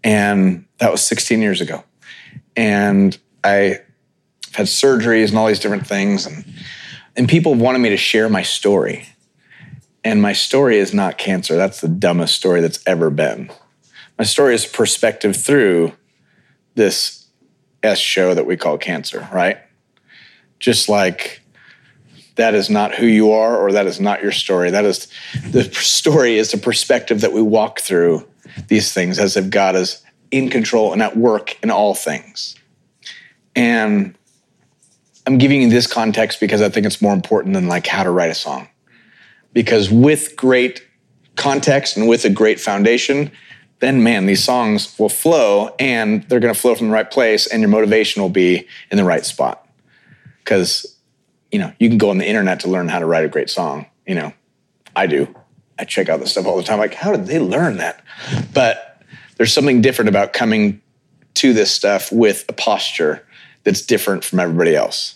And 0.04 0.66
that 0.78 0.92
was 0.92 1.02
16 1.06 1.42
years 1.42 1.62
ago. 1.62 1.84
And 2.56 3.18
i 3.44 3.80
had 4.54 4.66
surgeries 4.66 5.30
and 5.30 5.38
all 5.38 5.48
these 5.48 5.60
different 5.60 5.88
things 5.88 6.26
and 6.26 6.46
and 7.16 7.30
people 7.30 7.54
wanted 7.56 7.80
me 7.80 7.90
to 7.90 7.98
share 7.98 8.30
my 8.30 8.42
story 8.42 9.08
and 10.04 10.22
my 10.22 10.34
story 10.34 10.78
is 10.78 10.94
not 10.94 11.18
cancer 11.18 11.56
that's 11.56 11.82
the 11.82 11.88
dumbest 11.88 12.36
story 12.36 12.62
that's 12.62 12.80
ever 12.86 13.10
been 13.10 13.50
my 14.18 14.26
story 14.26 14.56
is 14.56 14.66
perspective 14.66 15.36
through 15.36 15.94
this 16.76 17.28
S 17.84 18.00
show 18.00 18.34
that 18.34 18.46
we 18.46 18.58
call 18.58 18.78
cancer, 18.78 19.28
right? 19.32 19.58
Just 20.60 20.90
like 20.90 21.42
that 22.36 22.56
is 22.56 22.70
not 22.70 22.96
who 22.96 23.06
you 23.06 23.32
are 23.32 23.58
or 23.58 23.72
that 23.72 23.86
is 23.86 24.00
not 24.00 24.24
your 24.24 24.32
story. 24.32 24.72
That 24.72 24.86
is 24.86 25.08
the 25.50 25.64
story 25.64 26.38
is 26.38 26.52
the 26.52 26.58
perspective 26.58 27.22
that 27.22 27.34
we 27.34 27.42
walk 27.42 27.80
through 27.80 28.28
these 28.68 28.94
things 28.94 29.20
as 29.20 29.38
if 29.38 29.50
God 29.50 29.76
is 29.76 30.04
in 30.32 30.50
control 30.50 30.94
and 30.94 31.02
at 31.02 31.16
work 31.16 31.58
in 31.62 31.70
all 31.70 31.94
things. 31.94 32.56
And 33.56 34.16
I'm 35.26 35.38
giving 35.38 35.62
you 35.62 35.70
this 35.70 35.88
context 35.88 36.40
because 36.40 36.62
I 36.62 36.70
think 36.70 36.86
it's 36.86 37.02
more 37.02 37.14
important 37.14 37.54
than 37.54 37.68
like 37.68 37.86
how 37.86 38.04
to 38.04 38.12
write 38.12 38.32
a 38.32 38.36
song. 38.36 38.68
Because 39.58 39.90
with 39.90 40.36
great 40.36 40.88
context 41.36 41.98
and 41.98 42.08
with 42.08 42.24
a 42.26 42.30
great 42.30 42.60
foundation, 42.60 43.32
then 43.80 44.04
man, 44.04 44.28
these 44.28 44.44
songs 44.44 45.00
will 45.00 45.10
flow 45.10 45.74
and 45.80 46.22
they're 46.30 46.40
going 46.40 46.54
to 46.54 46.60
flow 46.60 46.76
from 46.76 46.90
the 46.90 46.94
right 46.94 47.10
place 47.10 47.48
and 47.48 47.60
your 47.60 47.70
motivation 47.70 48.22
will 48.22 48.30
be 48.30 48.68
in 48.92 48.98
the 48.98 49.04
right 49.04 49.26
spot. 49.26 49.68
Because, 50.44 50.96
you 51.52 51.58
know, 51.58 51.74
you 51.80 51.90
can 51.90 51.98
go 51.98 52.12
on 52.12 52.20
the 52.20 52.28
internet 52.28 52.60
to 52.60 52.70
learn 52.70 52.88
how 52.88 53.00
to 53.00 53.08
write 53.08 53.26
a 53.26 53.28
great 53.28 53.50
song. 53.50 53.88
You 54.06 54.14
know, 54.14 54.34
I 54.96 55.08
do. 55.08 55.34
I 55.80 55.86
check 55.86 56.08
out 56.08 56.20
this 56.20 56.34
stuff 56.34 56.46
all 56.46 56.58
the 56.58 56.62
time. 56.62 56.78
Like, 56.78 56.94
how 56.94 57.12
did 57.12 57.26
they 57.26 57.40
learn 57.40 57.78
that? 57.78 58.04
But 58.54 59.02
there's 59.38 59.54
something 59.54 59.82
different 59.82 60.10
about 60.10 60.34
coming 60.34 60.84
to 61.34 61.54
this 61.54 61.72
stuff 61.72 62.12
with 62.12 62.46
a 62.48 62.54
posture 62.54 63.26
that's 63.64 63.82
different 63.82 64.24
from 64.24 64.40
everybody 64.40 64.76
else. 64.76 65.16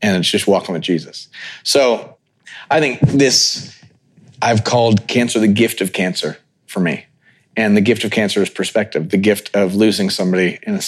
And 0.00 0.16
it's 0.16 0.30
just 0.30 0.46
walking 0.46 0.74
with 0.74 0.82
Jesus. 0.82 1.26
So 1.64 2.17
I 2.70 2.80
think 2.80 3.00
this, 3.00 3.78
I've 4.42 4.64
called 4.64 5.06
cancer 5.08 5.40
the 5.40 5.48
gift 5.48 5.80
of 5.80 5.92
cancer 5.92 6.38
for 6.66 6.80
me 6.80 7.06
and 7.58 7.76
the 7.76 7.80
gift 7.80 8.04
of 8.04 8.12
cancer 8.12 8.40
is 8.40 8.50
perspective, 8.50 9.10
the 9.10 9.16
gift 9.16 9.50
of 9.52 9.74
losing 9.74 10.10
somebody 10.10 10.60
in, 10.62 10.74
a, 10.76 10.80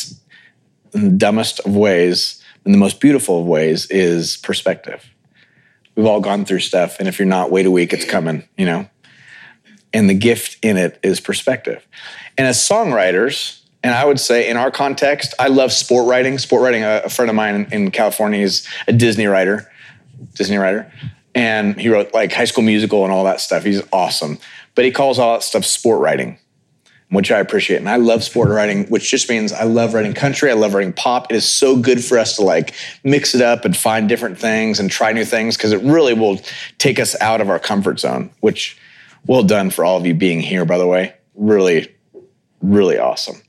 in 0.94 1.02
the 1.02 1.16
dumbest 1.16 1.58
of 1.60 1.74
ways, 1.74 2.40
in 2.64 2.70
the 2.70 2.78
most 2.78 3.00
beautiful 3.00 3.40
of 3.40 3.46
ways, 3.46 3.86
is 3.90 4.36
perspective. 4.36 5.04
We've 5.96 6.06
all 6.06 6.20
gone 6.20 6.44
through 6.44 6.60
stuff, 6.60 7.00
and 7.00 7.08
if 7.08 7.18
you're 7.18 7.26
not, 7.26 7.50
wait 7.50 7.66
a 7.66 7.72
week, 7.72 7.92
it's 7.92 8.04
coming, 8.04 8.48
you 8.56 8.66
know? 8.66 8.88
And 9.92 10.08
the 10.08 10.14
gift 10.14 10.64
in 10.64 10.76
it 10.76 11.00
is 11.02 11.18
perspective. 11.18 11.84
And 12.38 12.46
as 12.46 12.56
songwriters, 12.56 13.62
and 13.82 13.92
I 13.92 14.04
would 14.04 14.20
say 14.20 14.48
in 14.48 14.56
our 14.56 14.70
context, 14.70 15.34
I 15.40 15.48
love 15.48 15.72
sport 15.72 16.06
writing. 16.06 16.38
Sport 16.38 16.62
writing, 16.62 16.84
a, 16.84 17.02
a 17.06 17.08
friend 17.08 17.28
of 17.28 17.34
mine 17.34 17.56
in, 17.56 17.72
in 17.72 17.90
California 17.90 18.38
is 18.42 18.64
a 18.86 18.92
Disney 18.92 19.26
writer, 19.26 19.68
Disney 20.34 20.56
writer. 20.56 20.92
And 21.34 21.78
he 21.80 21.88
wrote 21.88 22.12
like 22.12 22.32
High 22.32 22.44
School 22.44 22.64
Musical 22.64 23.04
and 23.04 23.12
all 23.12 23.24
that 23.24 23.40
stuff. 23.40 23.64
He's 23.64 23.82
awesome. 23.92 24.38
But 24.74 24.84
he 24.84 24.90
calls 24.90 25.18
all 25.18 25.34
that 25.34 25.42
stuff 25.42 25.64
sport 25.64 26.00
writing 26.00 26.38
which 27.10 27.32
I 27.32 27.40
appreciate. 27.40 27.78
And 27.78 27.88
I 27.88 27.96
love 27.96 28.22
sport 28.22 28.50
writing, 28.50 28.86
which 28.86 29.10
just 29.10 29.28
means 29.28 29.52
I 29.52 29.64
love 29.64 29.94
writing 29.94 30.14
country. 30.14 30.50
I 30.50 30.54
love 30.54 30.74
writing 30.74 30.92
pop. 30.92 31.30
It 31.30 31.36
is 31.36 31.48
so 31.48 31.76
good 31.76 32.02
for 32.02 32.18
us 32.18 32.36
to 32.36 32.42
like 32.42 32.72
mix 33.02 33.34
it 33.34 33.42
up 33.42 33.64
and 33.64 33.76
find 33.76 34.08
different 34.08 34.38
things 34.38 34.78
and 34.78 34.90
try 34.90 35.12
new 35.12 35.24
things 35.24 35.56
because 35.56 35.72
it 35.72 35.82
really 35.82 36.14
will 36.14 36.40
take 36.78 37.00
us 37.00 37.20
out 37.20 37.40
of 37.40 37.50
our 37.50 37.58
comfort 37.58 37.98
zone, 37.98 38.30
which 38.40 38.78
well 39.26 39.42
done 39.42 39.70
for 39.70 39.84
all 39.84 39.98
of 39.98 40.06
you 40.06 40.14
being 40.14 40.40
here, 40.40 40.64
by 40.64 40.78
the 40.78 40.86
way. 40.86 41.14
Really, 41.34 41.92
really 42.62 42.98
awesome. 42.98 43.42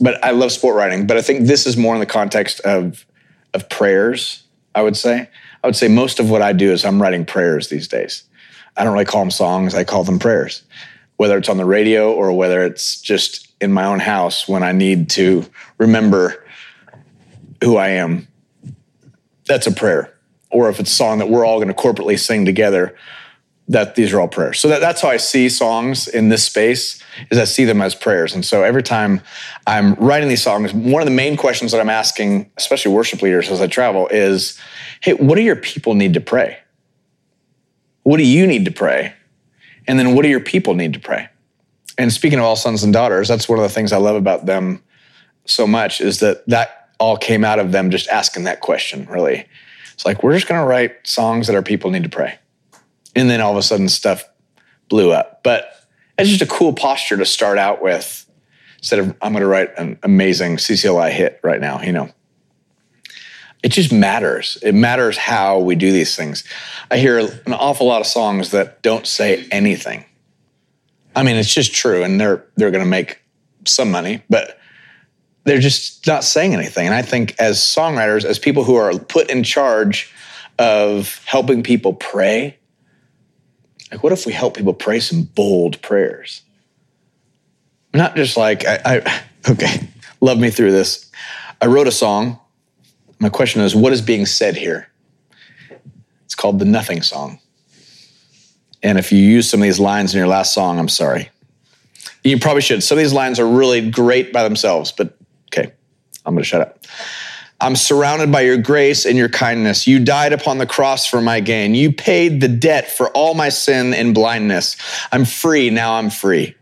but 0.00 0.22
I 0.24 0.30
love 0.30 0.50
sport 0.50 0.74
writing. 0.74 1.06
But 1.06 1.18
I 1.18 1.22
think 1.22 1.46
this 1.46 1.66
is 1.66 1.76
more 1.76 1.94
in 1.94 2.00
the 2.00 2.06
context 2.06 2.60
of 2.60 3.04
of 3.52 3.68
prayers. 3.68 4.43
I 4.74 4.82
would 4.82 4.96
say. 4.96 5.28
I 5.62 5.66
would 5.66 5.76
say 5.76 5.88
most 5.88 6.20
of 6.20 6.30
what 6.30 6.42
I 6.42 6.52
do 6.52 6.72
is 6.72 6.84
I'm 6.84 7.00
writing 7.00 7.24
prayers 7.24 7.68
these 7.68 7.88
days. 7.88 8.24
I 8.76 8.84
don't 8.84 8.92
really 8.92 9.04
call 9.04 9.22
them 9.22 9.30
songs. 9.30 9.74
I 9.74 9.84
call 9.84 10.04
them 10.04 10.18
prayers, 10.18 10.62
whether 11.16 11.38
it's 11.38 11.48
on 11.48 11.56
the 11.56 11.64
radio 11.64 12.12
or 12.12 12.32
whether 12.32 12.64
it's 12.64 13.00
just 13.00 13.52
in 13.60 13.72
my 13.72 13.84
own 13.84 14.00
house 14.00 14.48
when 14.48 14.62
I 14.62 14.72
need 14.72 15.10
to 15.10 15.46
remember 15.78 16.44
who 17.62 17.76
I 17.76 17.90
am. 17.90 18.28
That's 19.46 19.66
a 19.66 19.72
prayer. 19.72 20.12
Or 20.50 20.68
if 20.68 20.80
it's 20.80 20.90
a 20.90 20.94
song 20.94 21.18
that 21.18 21.28
we're 21.28 21.44
all 21.44 21.58
going 21.58 21.68
to 21.68 21.74
corporately 21.74 22.18
sing 22.18 22.44
together, 22.44 22.96
that 23.68 23.94
these 23.94 24.12
are 24.12 24.20
all 24.20 24.28
prayers. 24.28 24.58
So 24.58 24.68
that, 24.68 24.80
that's 24.80 25.00
how 25.00 25.08
I 25.08 25.16
see 25.16 25.48
songs 25.48 26.06
in 26.06 26.28
this 26.28 26.44
space 26.44 27.02
is 27.30 27.38
I 27.38 27.44
see 27.44 27.64
them 27.64 27.80
as 27.80 27.94
prayers. 27.94 28.34
And 28.34 28.44
so 28.44 28.62
every 28.62 28.82
time 28.82 29.22
I'm 29.66 29.94
writing 29.94 30.28
these 30.28 30.42
songs, 30.42 30.74
one 30.74 31.00
of 31.00 31.06
the 31.06 31.14
main 31.14 31.36
questions 31.36 31.72
that 31.72 31.80
I'm 31.80 31.88
asking, 31.88 32.50
especially 32.58 32.92
worship 32.92 33.22
leaders 33.22 33.50
as 33.50 33.62
I 33.62 33.66
travel, 33.66 34.08
is, 34.08 34.58
hey, 35.00 35.14
what 35.14 35.36
do 35.36 35.42
your 35.42 35.56
people 35.56 35.94
need 35.94 36.14
to 36.14 36.20
pray? 36.20 36.58
What 38.02 38.18
do 38.18 38.26
you 38.26 38.46
need 38.46 38.66
to 38.66 38.70
pray? 38.70 39.14
And 39.88 39.98
then 39.98 40.14
what 40.14 40.22
do 40.22 40.28
your 40.28 40.40
people 40.40 40.74
need 40.74 40.92
to 40.92 41.00
pray? 41.00 41.28
And 41.96 42.12
speaking 42.12 42.38
of 42.38 42.44
all 42.44 42.56
sons 42.56 42.82
and 42.82 42.92
daughters, 42.92 43.28
that's 43.28 43.48
one 43.48 43.58
of 43.58 43.62
the 43.62 43.70
things 43.70 43.92
I 43.92 43.98
love 43.98 44.16
about 44.16 44.44
them 44.44 44.82
so 45.46 45.66
much 45.66 46.00
is 46.00 46.20
that 46.20 46.46
that 46.48 46.90
all 46.98 47.16
came 47.16 47.44
out 47.44 47.58
of 47.58 47.72
them 47.72 47.90
just 47.90 48.08
asking 48.08 48.44
that 48.44 48.60
question, 48.60 49.06
really. 49.06 49.46
It's 49.94 50.04
like, 50.04 50.22
we're 50.22 50.34
just 50.34 50.48
going 50.48 50.60
to 50.60 50.66
write 50.66 51.06
songs 51.06 51.46
that 51.46 51.56
our 51.56 51.62
people 51.62 51.90
need 51.90 52.02
to 52.02 52.08
pray 52.08 52.38
and 53.14 53.30
then 53.30 53.40
all 53.40 53.52
of 53.52 53.56
a 53.56 53.62
sudden 53.62 53.88
stuff 53.88 54.24
blew 54.88 55.12
up. 55.12 55.42
But 55.42 55.70
it's 56.18 56.28
just 56.28 56.42
a 56.42 56.46
cool 56.46 56.72
posture 56.72 57.16
to 57.16 57.26
start 57.26 57.58
out 57.58 57.82
with 57.82 58.24
instead 58.78 58.98
of 58.98 59.16
I'm 59.22 59.32
going 59.32 59.42
to 59.42 59.48
write 59.48 59.76
an 59.78 59.98
amazing 60.02 60.56
CCLI 60.56 61.10
hit 61.10 61.40
right 61.42 61.60
now, 61.60 61.80
you 61.80 61.92
know. 61.92 62.10
It 63.62 63.72
just 63.72 63.90
matters. 63.90 64.58
It 64.62 64.74
matters 64.74 65.16
how 65.16 65.58
we 65.58 65.74
do 65.74 65.90
these 65.90 66.14
things. 66.14 66.44
I 66.90 66.98
hear 66.98 67.18
an 67.18 67.54
awful 67.54 67.86
lot 67.86 68.02
of 68.02 68.06
songs 68.06 68.50
that 68.50 68.82
don't 68.82 69.06
say 69.06 69.48
anything. 69.50 70.04
I 71.16 71.22
mean, 71.22 71.36
it's 71.36 71.52
just 71.52 71.72
true, 71.72 72.02
and 72.02 72.20
they're 72.20 72.44
they're 72.56 72.70
going 72.70 72.84
to 72.84 72.90
make 72.90 73.22
some 73.64 73.90
money, 73.90 74.22
but 74.28 74.58
they're 75.44 75.60
just 75.60 76.06
not 76.06 76.24
saying 76.24 76.52
anything. 76.52 76.86
And 76.86 76.94
I 76.94 77.00
think 77.02 77.34
as 77.38 77.58
songwriters, 77.58 78.24
as 78.24 78.38
people 78.38 78.64
who 78.64 78.74
are 78.74 78.98
put 78.98 79.30
in 79.30 79.44
charge 79.44 80.12
of 80.58 81.24
helping 81.24 81.62
people 81.62 81.94
pray, 81.94 82.58
like, 83.94 84.02
what 84.02 84.12
if 84.12 84.26
we 84.26 84.32
help 84.32 84.56
people 84.56 84.74
pray 84.74 84.98
some 84.98 85.22
bold 85.22 85.80
prayers? 85.80 86.42
Not 87.92 88.16
just 88.16 88.36
like, 88.36 88.66
I, 88.66 88.80
I, 88.84 89.22
okay, 89.52 89.88
love 90.20 90.38
me 90.38 90.50
through 90.50 90.72
this. 90.72 91.10
I 91.60 91.66
wrote 91.66 91.86
a 91.86 91.92
song. 91.92 92.40
My 93.20 93.28
question 93.28 93.62
is, 93.62 93.74
what 93.74 93.92
is 93.92 94.02
being 94.02 94.26
said 94.26 94.56
here? 94.56 94.88
It's 96.24 96.34
called 96.34 96.58
the 96.58 96.64
Nothing 96.64 97.02
Song. 97.02 97.38
And 98.82 98.98
if 98.98 99.12
you 99.12 99.18
use 99.18 99.48
some 99.48 99.60
of 99.60 99.62
these 99.62 99.78
lines 99.78 100.12
in 100.12 100.18
your 100.18 100.26
last 100.26 100.52
song, 100.52 100.80
I'm 100.80 100.88
sorry. 100.88 101.30
You 102.24 102.38
probably 102.40 102.62
should. 102.62 102.82
Some 102.82 102.98
of 102.98 103.04
these 103.04 103.12
lines 103.12 103.38
are 103.38 103.46
really 103.46 103.90
great 103.90 104.32
by 104.32 104.42
themselves, 104.42 104.90
but 104.90 105.16
okay, 105.52 105.72
I'm 106.26 106.34
going 106.34 106.42
to 106.42 106.48
shut 106.48 106.62
up. 106.62 106.84
I'm 107.60 107.76
surrounded 107.76 108.30
by 108.32 108.42
your 108.42 108.58
grace 108.58 109.06
and 109.06 109.16
your 109.16 109.28
kindness. 109.28 109.86
You 109.86 110.04
died 110.04 110.32
upon 110.32 110.58
the 110.58 110.66
cross 110.66 111.06
for 111.06 111.20
my 111.20 111.40
gain. 111.40 111.74
You 111.74 111.92
paid 111.92 112.40
the 112.40 112.48
debt 112.48 112.90
for 112.90 113.08
all 113.10 113.34
my 113.34 113.48
sin 113.48 113.94
and 113.94 114.14
blindness. 114.14 114.76
I'm 115.12 115.24
free. 115.24 115.70
Now 115.70 115.94
I'm 115.94 116.10
free. 116.10 116.56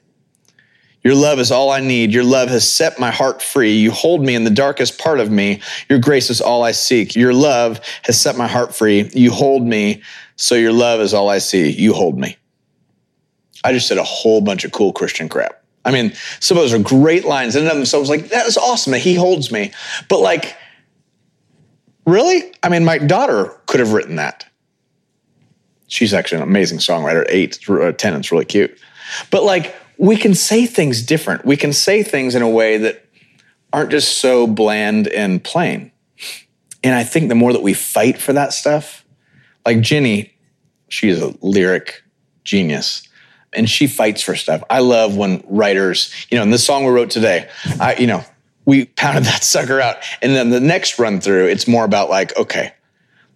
Your 1.02 1.16
love 1.16 1.40
is 1.40 1.50
all 1.50 1.70
I 1.70 1.80
need. 1.80 2.12
Your 2.12 2.22
love 2.22 2.48
has 2.50 2.70
set 2.70 3.00
my 3.00 3.10
heart 3.10 3.42
free. 3.42 3.72
You 3.72 3.90
hold 3.90 4.24
me 4.24 4.36
in 4.36 4.44
the 4.44 4.50
darkest 4.50 5.00
part 5.00 5.18
of 5.18 5.30
me. 5.30 5.60
Your 5.88 5.98
grace 5.98 6.30
is 6.30 6.40
all 6.40 6.62
I 6.62 6.70
seek. 6.72 7.16
Your 7.16 7.34
love 7.34 7.80
has 8.04 8.20
set 8.20 8.36
my 8.36 8.46
heart 8.46 8.74
free. 8.74 9.10
You 9.12 9.32
hold 9.32 9.66
me. 9.66 10.02
So 10.36 10.54
your 10.54 10.72
love 10.72 11.00
is 11.00 11.12
all 11.12 11.28
I 11.28 11.38
see. 11.38 11.70
You 11.70 11.92
hold 11.92 12.18
me. 12.18 12.36
I 13.64 13.72
just 13.72 13.88
said 13.88 13.98
a 13.98 14.04
whole 14.04 14.40
bunch 14.40 14.64
of 14.64 14.72
cool 14.72 14.92
Christian 14.92 15.28
crap. 15.28 15.64
I 15.84 15.90
mean, 15.90 16.12
some 16.38 16.56
of 16.56 16.62
those 16.62 16.72
are 16.72 16.78
great 16.78 17.24
lines 17.24 17.56
in 17.56 17.62
and 17.62 17.70
of 17.70 17.76
themselves. 17.76 18.08
Like, 18.08 18.28
that 18.28 18.46
is 18.46 18.56
awesome 18.56 18.92
that 18.92 19.00
he 19.00 19.14
holds 19.14 19.50
me. 19.50 19.72
But 20.08 20.20
like, 20.20 20.56
Really? 22.06 22.52
I 22.62 22.68
mean, 22.68 22.84
my 22.84 22.98
daughter 22.98 23.56
could 23.66 23.80
have 23.80 23.92
written 23.92 24.16
that. 24.16 24.46
She's 25.86 26.14
actually 26.14 26.38
an 26.38 26.48
amazing 26.48 26.78
songwriter. 26.78 27.24
Eight, 27.28 27.58
uh, 27.68 27.92
ten, 27.92 28.14
it's 28.14 28.32
really 28.32 28.44
cute. 28.44 28.78
But 29.30 29.44
like, 29.44 29.74
we 29.98 30.16
can 30.16 30.34
say 30.34 30.66
things 30.66 31.02
different. 31.02 31.44
We 31.44 31.56
can 31.56 31.72
say 31.72 32.02
things 32.02 32.34
in 32.34 32.42
a 32.42 32.48
way 32.48 32.78
that 32.78 33.04
aren't 33.72 33.90
just 33.90 34.18
so 34.18 34.46
bland 34.46 35.06
and 35.08 35.42
plain. 35.42 35.92
And 36.82 36.94
I 36.94 37.04
think 37.04 37.28
the 37.28 37.34
more 37.34 37.52
that 37.52 37.62
we 37.62 37.74
fight 37.74 38.18
for 38.18 38.32
that 38.32 38.52
stuff, 38.52 39.04
like 39.64 39.80
Jenny, 39.80 40.34
she 40.88 41.08
is 41.08 41.22
a 41.22 41.34
lyric 41.40 42.02
genius 42.42 43.06
and 43.52 43.68
she 43.68 43.86
fights 43.86 44.22
for 44.22 44.34
stuff. 44.34 44.64
I 44.68 44.80
love 44.80 45.16
when 45.16 45.44
writers, 45.46 46.12
you 46.30 46.36
know, 46.36 46.42
in 46.42 46.50
this 46.50 46.64
song 46.64 46.84
we 46.84 46.90
wrote 46.90 47.10
today, 47.10 47.48
I, 47.78 47.94
you 47.96 48.06
know, 48.06 48.24
we 48.64 48.86
pounded 48.86 49.24
that 49.24 49.42
sucker 49.44 49.80
out. 49.80 49.96
And 50.20 50.34
then 50.34 50.50
the 50.50 50.60
next 50.60 50.98
run 50.98 51.20
through, 51.20 51.46
it's 51.46 51.68
more 51.68 51.84
about 51.84 52.10
like, 52.10 52.36
okay, 52.36 52.72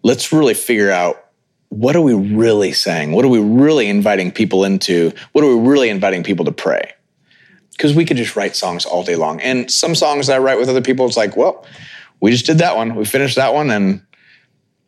let's 0.03 0.33
really 0.33 0.55
figure 0.55 0.91
out 0.91 1.23
what 1.69 1.97
are 1.97 2.01
we 2.01 2.15
really 2.15 2.73
saying? 2.73 3.13
What 3.13 3.25
are 3.25 3.29
we 3.29 3.41
really 3.41 3.89
inviting 3.89 4.31
people 4.31 4.65
into? 4.65 5.13
What 5.33 5.45
are 5.45 5.49
we 5.49 5.69
really 5.69 5.89
inviting 5.89 6.23
people 6.23 6.45
to 6.45 6.53
pray? 6.53 6.93
Because 7.73 7.95
we 7.95 8.05
could 8.05 8.17
just 8.17 8.37
write 8.37 8.57
songs 8.57 8.87
all 8.87 9.03
day 9.03 9.17
long. 9.17 9.41
And 9.41 9.71
some 9.71 9.95
songs 9.95 10.29
that 10.29 10.37
I 10.37 10.39
write 10.39 10.59
with 10.59 10.69
other 10.69 10.81
people, 10.81 11.07
it's 11.07 11.17
like, 11.17 11.37
well, 11.37 11.67
we 12.21 12.31
just 12.31 12.47
did 12.47 12.59
that 12.59 12.77
one. 12.77 12.95
We 12.95 13.05
finished 13.05 13.37
that 13.37 13.53
one 13.53 13.71
and 13.71 14.03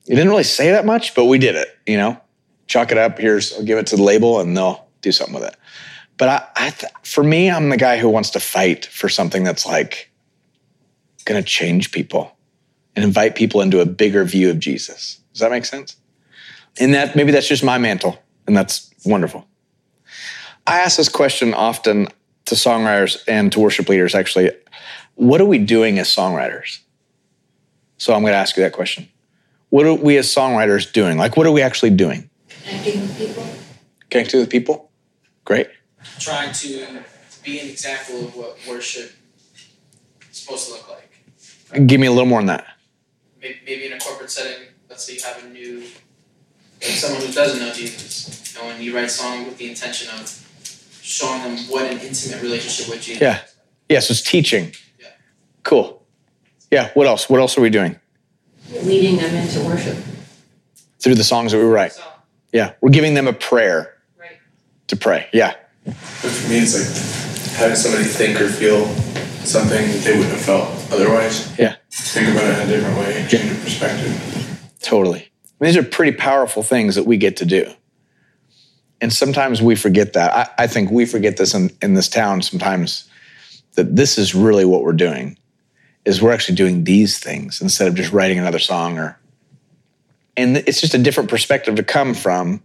it 0.06 0.14
didn't 0.14 0.30
really 0.30 0.44
say 0.44 0.70
that 0.70 0.86
much, 0.86 1.14
but 1.14 1.26
we 1.26 1.38
did 1.38 1.56
it, 1.56 1.68
you 1.86 1.96
know? 1.96 2.18
Chalk 2.66 2.92
it 2.92 2.98
up. 2.98 3.18
Here's, 3.18 3.52
I'll 3.54 3.64
give 3.64 3.78
it 3.78 3.88
to 3.88 3.96
the 3.96 4.02
label 4.02 4.40
and 4.40 4.56
they'll 4.56 4.86
do 5.02 5.12
something 5.12 5.34
with 5.34 5.44
it. 5.44 5.56
But 6.16 6.28
I, 6.28 6.66
I 6.66 6.70
th- 6.70 6.92
for 7.02 7.22
me, 7.22 7.50
I'm 7.50 7.68
the 7.68 7.76
guy 7.76 7.98
who 7.98 8.08
wants 8.08 8.30
to 8.30 8.40
fight 8.40 8.86
for 8.86 9.08
something 9.08 9.44
that's 9.44 9.66
like, 9.66 10.07
going 11.28 11.40
to 11.40 11.46
change 11.46 11.92
people 11.92 12.36
and 12.96 13.04
invite 13.04 13.36
people 13.36 13.60
into 13.60 13.80
a 13.80 13.86
bigger 13.86 14.24
view 14.24 14.50
of 14.50 14.58
Jesus. 14.58 15.20
Does 15.32 15.40
that 15.40 15.50
make 15.50 15.66
sense? 15.66 15.96
And 16.80 16.94
that 16.94 17.14
maybe 17.14 17.30
that's 17.30 17.46
just 17.46 17.62
my 17.62 17.78
mantle, 17.78 18.18
and 18.46 18.56
that's 18.56 18.90
wonderful. 19.04 19.46
I 20.66 20.80
ask 20.80 20.96
this 20.96 21.08
question 21.08 21.54
often 21.54 22.08
to 22.46 22.54
songwriters 22.54 23.22
and 23.28 23.52
to 23.52 23.60
worship 23.60 23.88
leaders 23.88 24.14
actually. 24.14 24.50
What 25.14 25.40
are 25.40 25.46
we 25.46 25.58
doing 25.58 25.98
as 25.98 26.08
songwriters? 26.08 26.78
So 27.98 28.14
I'm 28.14 28.22
going 28.22 28.32
to 28.32 28.38
ask 28.38 28.56
you 28.56 28.62
that 28.62 28.72
question. 28.72 29.08
What 29.70 29.84
are 29.84 29.94
we 29.94 30.16
as 30.16 30.28
songwriters 30.28 30.90
doing? 30.90 31.18
Like, 31.18 31.36
what 31.36 31.46
are 31.46 31.52
we 31.52 31.60
actually 31.60 31.90
doing? 31.90 32.30
Connecting 32.64 33.00
with 33.00 33.18
people. 33.18 33.46
Connecting 34.10 34.40
with 34.40 34.50
people? 34.50 34.90
Great. 35.44 35.68
Trying 36.20 36.52
to 36.52 37.02
be 37.44 37.58
an 37.60 37.68
example 37.68 38.26
of 38.26 38.36
what 38.36 38.58
worship 38.68 39.12
is 40.30 40.38
supposed 40.38 40.68
to 40.68 40.74
look 40.74 40.88
like. 40.88 41.07
Give 41.86 42.00
me 42.00 42.06
a 42.06 42.10
little 42.10 42.26
more 42.26 42.40
on 42.40 42.46
that. 42.46 42.66
Maybe 43.40 43.86
in 43.86 43.92
a 43.92 43.98
corporate 43.98 44.30
setting, 44.30 44.66
let's 44.88 45.04
say 45.04 45.14
you 45.14 45.20
have 45.22 45.44
a 45.44 45.48
new, 45.48 45.80
like 46.80 46.90
someone 46.90 47.20
who 47.24 47.32
doesn't 47.32 47.60
know 47.60 47.72
Jesus, 47.72 48.56
and 48.56 48.66
when 48.66 48.82
you 48.82 48.94
write 48.94 49.04
a 49.04 49.08
song 49.08 49.44
with 49.46 49.58
the 49.58 49.68
intention 49.68 50.08
of 50.18 50.44
showing 51.02 51.42
them 51.42 51.56
what 51.70 51.84
an 51.90 51.98
intimate 52.00 52.42
relationship 52.42 52.88
with 52.92 53.02
Jesus. 53.02 53.20
Yeah. 53.22 53.40
Yeah. 53.88 54.00
So 54.00 54.12
it's 54.12 54.22
teaching. 54.22 54.72
Yeah. 54.98 55.06
Cool. 55.62 56.02
Yeah. 56.70 56.90
What 56.94 57.06
else? 57.06 57.28
What 57.30 57.40
else 57.40 57.56
are 57.56 57.60
we 57.60 57.70
doing? 57.70 57.98
Leading 58.82 59.16
them 59.16 59.34
into 59.34 59.60
worship. 59.60 59.96
Through 61.00 61.14
the 61.14 61.24
songs 61.24 61.52
that 61.52 61.58
we 61.58 61.64
write. 61.64 61.92
So, 61.92 62.02
Yeah. 62.52 62.72
We're 62.80 62.90
giving 62.90 63.14
them 63.14 63.28
a 63.28 63.32
prayer 63.32 63.94
Right. 64.18 64.38
to 64.88 64.96
pray. 64.96 65.28
Yeah. 65.32 65.54
But 65.84 65.94
for 65.94 66.48
me, 66.50 66.58
it's 66.58 66.74
like 66.74 67.56
having 67.56 67.76
somebody 67.76 68.04
think 68.04 68.40
or 68.40 68.48
feel 68.48 68.84
something 69.48 69.86
that 69.88 70.00
they 70.04 70.12
wouldn't 70.12 70.30
have 70.30 70.40
felt 70.40 70.92
otherwise. 70.92 71.58
Yeah. 71.58 71.76
Think 71.90 72.28
about 72.30 72.44
it 72.44 72.58
in 72.60 72.68
a 72.68 72.72
different 72.72 72.98
way, 72.98 73.26
change 73.28 73.44
your 73.46 73.54
perspective. 73.56 74.74
Totally. 74.80 75.20
I 75.20 75.64
mean, 75.64 75.72
these 75.72 75.76
are 75.76 75.82
pretty 75.82 76.16
powerful 76.16 76.62
things 76.62 76.94
that 76.94 77.04
we 77.04 77.16
get 77.16 77.36
to 77.38 77.44
do. 77.44 77.70
And 79.00 79.12
sometimes 79.12 79.62
we 79.62 79.74
forget 79.74 80.12
that. 80.14 80.32
I, 80.58 80.64
I 80.64 80.66
think 80.66 80.90
we 80.90 81.06
forget 81.06 81.36
this 81.36 81.54
in, 81.54 81.70
in 81.82 81.94
this 81.94 82.08
town 82.08 82.42
sometimes 82.42 83.08
that 83.74 83.94
this 83.94 84.18
is 84.18 84.34
really 84.34 84.64
what 84.64 84.82
we're 84.82 84.92
doing 84.92 85.38
is 86.04 86.22
we're 86.22 86.32
actually 86.32 86.56
doing 86.56 86.84
these 86.84 87.18
things 87.18 87.60
instead 87.60 87.86
of 87.86 87.94
just 87.94 88.12
writing 88.12 88.38
another 88.38 88.58
song 88.58 88.98
or 88.98 89.18
and 90.36 90.56
it's 90.56 90.80
just 90.80 90.94
a 90.94 90.98
different 90.98 91.28
perspective 91.28 91.74
to 91.76 91.82
come 91.82 92.14
from 92.14 92.62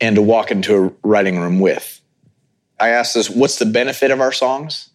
and 0.00 0.16
to 0.16 0.22
walk 0.22 0.50
into 0.50 0.74
a 0.74 0.92
writing 1.06 1.38
room 1.38 1.60
with. 1.60 2.00
I 2.80 2.88
asked 2.88 3.14
this, 3.14 3.28
what's 3.28 3.58
the 3.58 3.66
benefit 3.66 4.10
of 4.10 4.20
our 4.20 4.32
songs? 4.32 4.90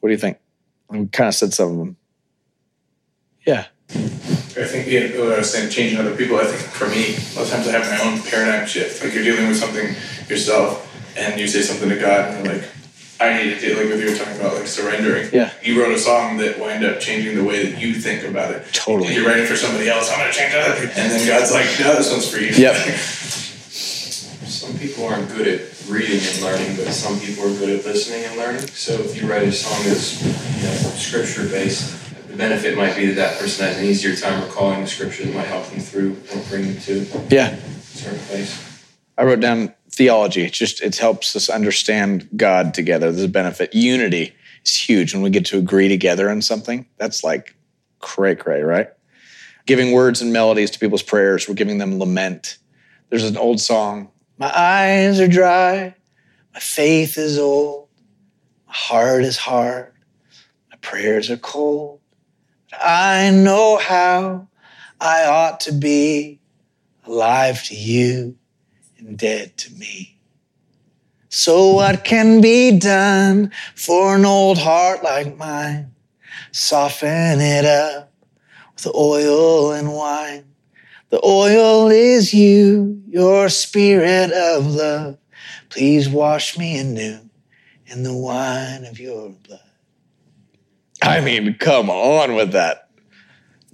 What 0.00 0.08
do 0.08 0.12
you 0.12 0.18
think? 0.18 0.38
We 0.88 1.06
kind 1.06 1.28
of 1.28 1.34
said 1.34 1.52
some 1.52 1.70
of 1.72 1.78
them. 1.78 1.96
Yeah. 3.46 3.66
I 3.90 4.64
think 4.64 4.88
yeah, 4.88 5.20
what 5.20 5.32
I 5.32 5.38
was 5.38 5.52
saying, 5.52 5.70
changing 5.70 5.98
other 5.98 6.16
people. 6.16 6.38
I 6.38 6.44
think 6.44 6.60
for 6.60 6.88
me, 6.88 7.14
a 7.14 7.38
lot 7.38 7.44
of 7.44 7.50
times 7.50 7.68
I 7.68 7.72
have 7.72 7.84
my 7.90 8.10
own 8.10 8.22
paradigm 8.22 8.66
shift. 8.66 9.02
Like 9.04 9.14
you're 9.14 9.22
dealing 9.22 9.48
with 9.48 9.58
something 9.58 9.86
yourself, 10.28 10.82
and 11.16 11.38
you 11.38 11.46
say 11.46 11.60
something 11.62 11.88
to 11.88 11.96
God, 11.96 12.34
and 12.34 12.46
you're 12.46 12.54
like, 12.56 12.68
I 13.20 13.42
need 13.42 13.54
to 13.54 13.60
do 13.60 13.76
like 13.76 13.86
if 13.86 14.00
you 14.00 14.10
were 14.10 14.16
talking 14.16 14.40
about 14.40 14.54
like 14.54 14.66
surrendering. 14.66 15.28
Yeah. 15.32 15.52
You 15.62 15.80
wrote 15.80 15.92
a 15.92 15.98
song 15.98 16.38
that 16.38 16.58
wound 16.58 16.84
up 16.84 17.00
changing 17.00 17.36
the 17.36 17.44
way 17.44 17.70
that 17.70 17.80
you 17.80 17.94
think 17.94 18.24
about 18.24 18.52
it. 18.52 18.66
Totally. 18.72 19.14
You're 19.14 19.26
writing 19.26 19.46
for 19.46 19.56
somebody 19.56 19.88
else. 19.88 20.10
I'm 20.10 20.18
gonna 20.18 20.32
change 20.32 20.54
other 20.54 20.74
people. 20.74 21.00
And 21.00 21.12
then 21.12 21.26
God's 21.26 21.52
like, 21.52 21.66
no, 21.78 21.94
this 21.96 22.10
one's 22.10 22.30
for 22.30 22.38
you. 22.38 22.50
Yep. 22.50 22.76
People 24.78 25.06
aren't 25.06 25.28
good 25.30 25.46
at 25.48 25.60
reading 25.88 26.20
and 26.20 26.42
learning, 26.42 26.76
but 26.76 26.88
some 26.92 27.18
people 27.20 27.44
are 27.44 27.58
good 27.58 27.78
at 27.80 27.84
listening 27.84 28.24
and 28.24 28.36
learning. 28.36 28.66
So 28.68 28.94
if 28.94 29.20
you 29.20 29.28
write 29.30 29.44
a 29.44 29.52
song 29.52 29.82
that's 29.84 30.22
you 30.22 30.62
know, 30.62 30.74
scripture 30.96 31.48
based, 31.48 32.28
the 32.28 32.36
benefit 32.36 32.76
might 32.76 32.94
be 32.96 33.06
that 33.06 33.14
that 33.14 33.38
person 33.38 33.66
has 33.66 33.78
an 33.78 33.84
easier 33.84 34.14
time 34.14 34.42
recalling 34.42 34.82
the 34.82 34.86
scripture 34.86 35.24
that 35.24 35.34
might 35.34 35.46
help 35.46 35.66
them 35.68 35.80
through 35.80 36.12
or 36.32 36.42
bring 36.48 36.66
them 36.72 36.80
to 36.82 37.06
a 37.14 37.34
Yeah. 37.34 37.56
certain 37.82 38.18
place. 38.20 38.58
I 39.16 39.24
wrote 39.24 39.40
down 39.40 39.72
theology. 39.90 40.42
It 40.42 40.52
just 40.52 40.82
it 40.82 40.96
helps 40.96 41.34
us 41.34 41.48
understand 41.48 42.28
God 42.36 42.74
together. 42.74 43.10
There's 43.10 43.24
a 43.24 43.28
benefit. 43.28 43.74
Unity 43.74 44.34
is 44.64 44.76
huge 44.76 45.14
when 45.14 45.22
we 45.22 45.30
get 45.30 45.46
to 45.46 45.58
agree 45.58 45.88
together 45.88 46.28
on 46.28 46.42
something. 46.42 46.86
That's 46.98 47.24
like 47.24 47.54
cray 48.00 48.34
cray, 48.34 48.60
right? 48.62 48.88
Giving 49.64 49.92
words 49.92 50.20
and 50.20 50.32
melodies 50.32 50.70
to 50.72 50.78
people's 50.78 51.02
prayers. 51.02 51.48
We're 51.48 51.54
giving 51.54 51.78
them 51.78 51.98
lament. 51.98 52.58
There's 53.08 53.24
an 53.24 53.36
old 53.38 53.60
song. 53.60 54.10
My 54.38 54.52
eyes 54.54 55.18
are 55.20 55.28
dry. 55.28 55.94
My 56.52 56.60
faith 56.60 57.16
is 57.16 57.38
old. 57.38 57.88
My 58.66 58.74
heart 58.74 59.24
is 59.24 59.38
hard. 59.38 59.92
My 60.70 60.76
prayers 60.80 61.30
are 61.30 61.38
cold. 61.38 62.00
But 62.70 62.80
I 62.82 63.30
know 63.30 63.78
how 63.78 64.48
I 65.00 65.24
ought 65.24 65.60
to 65.60 65.72
be 65.72 66.40
alive 67.06 67.62
to 67.64 67.74
you 67.74 68.36
and 68.98 69.16
dead 69.16 69.56
to 69.58 69.72
me. 69.74 70.18
So, 71.28 71.72
what 71.72 72.04
can 72.04 72.40
be 72.40 72.78
done 72.78 73.52
for 73.74 74.16
an 74.16 74.24
old 74.24 74.58
heart 74.58 75.02
like 75.02 75.36
mine? 75.36 75.92
Soften 76.52 77.40
it 77.40 77.64
up 77.64 78.12
with 78.74 78.86
oil 78.94 79.72
and 79.72 79.92
wine. 79.92 80.55
The 81.10 81.20
oil 81.24 81.88
is 81.88 82.34
you, 82.34 83.02
your 83.06 83.48
spirit 83.48 84.32
of 84.32 84.66
love. 84.66 85.18
Please 85.68 86.08
wash 86.08 86.58
me 86.58 86.78
anew 86.78 87.20
in 87.86 88.02
the 88.02 88.14
wine 88.14 88.84
of 88.84 88.98
your 88.98 89.30
blood. 89.30 89.60
I 91.02 91.20
mean, 91.20 91.54
come 91.54 91.90
on 91.90 92.34
with 92.34 92.52
that. 92.52 92.90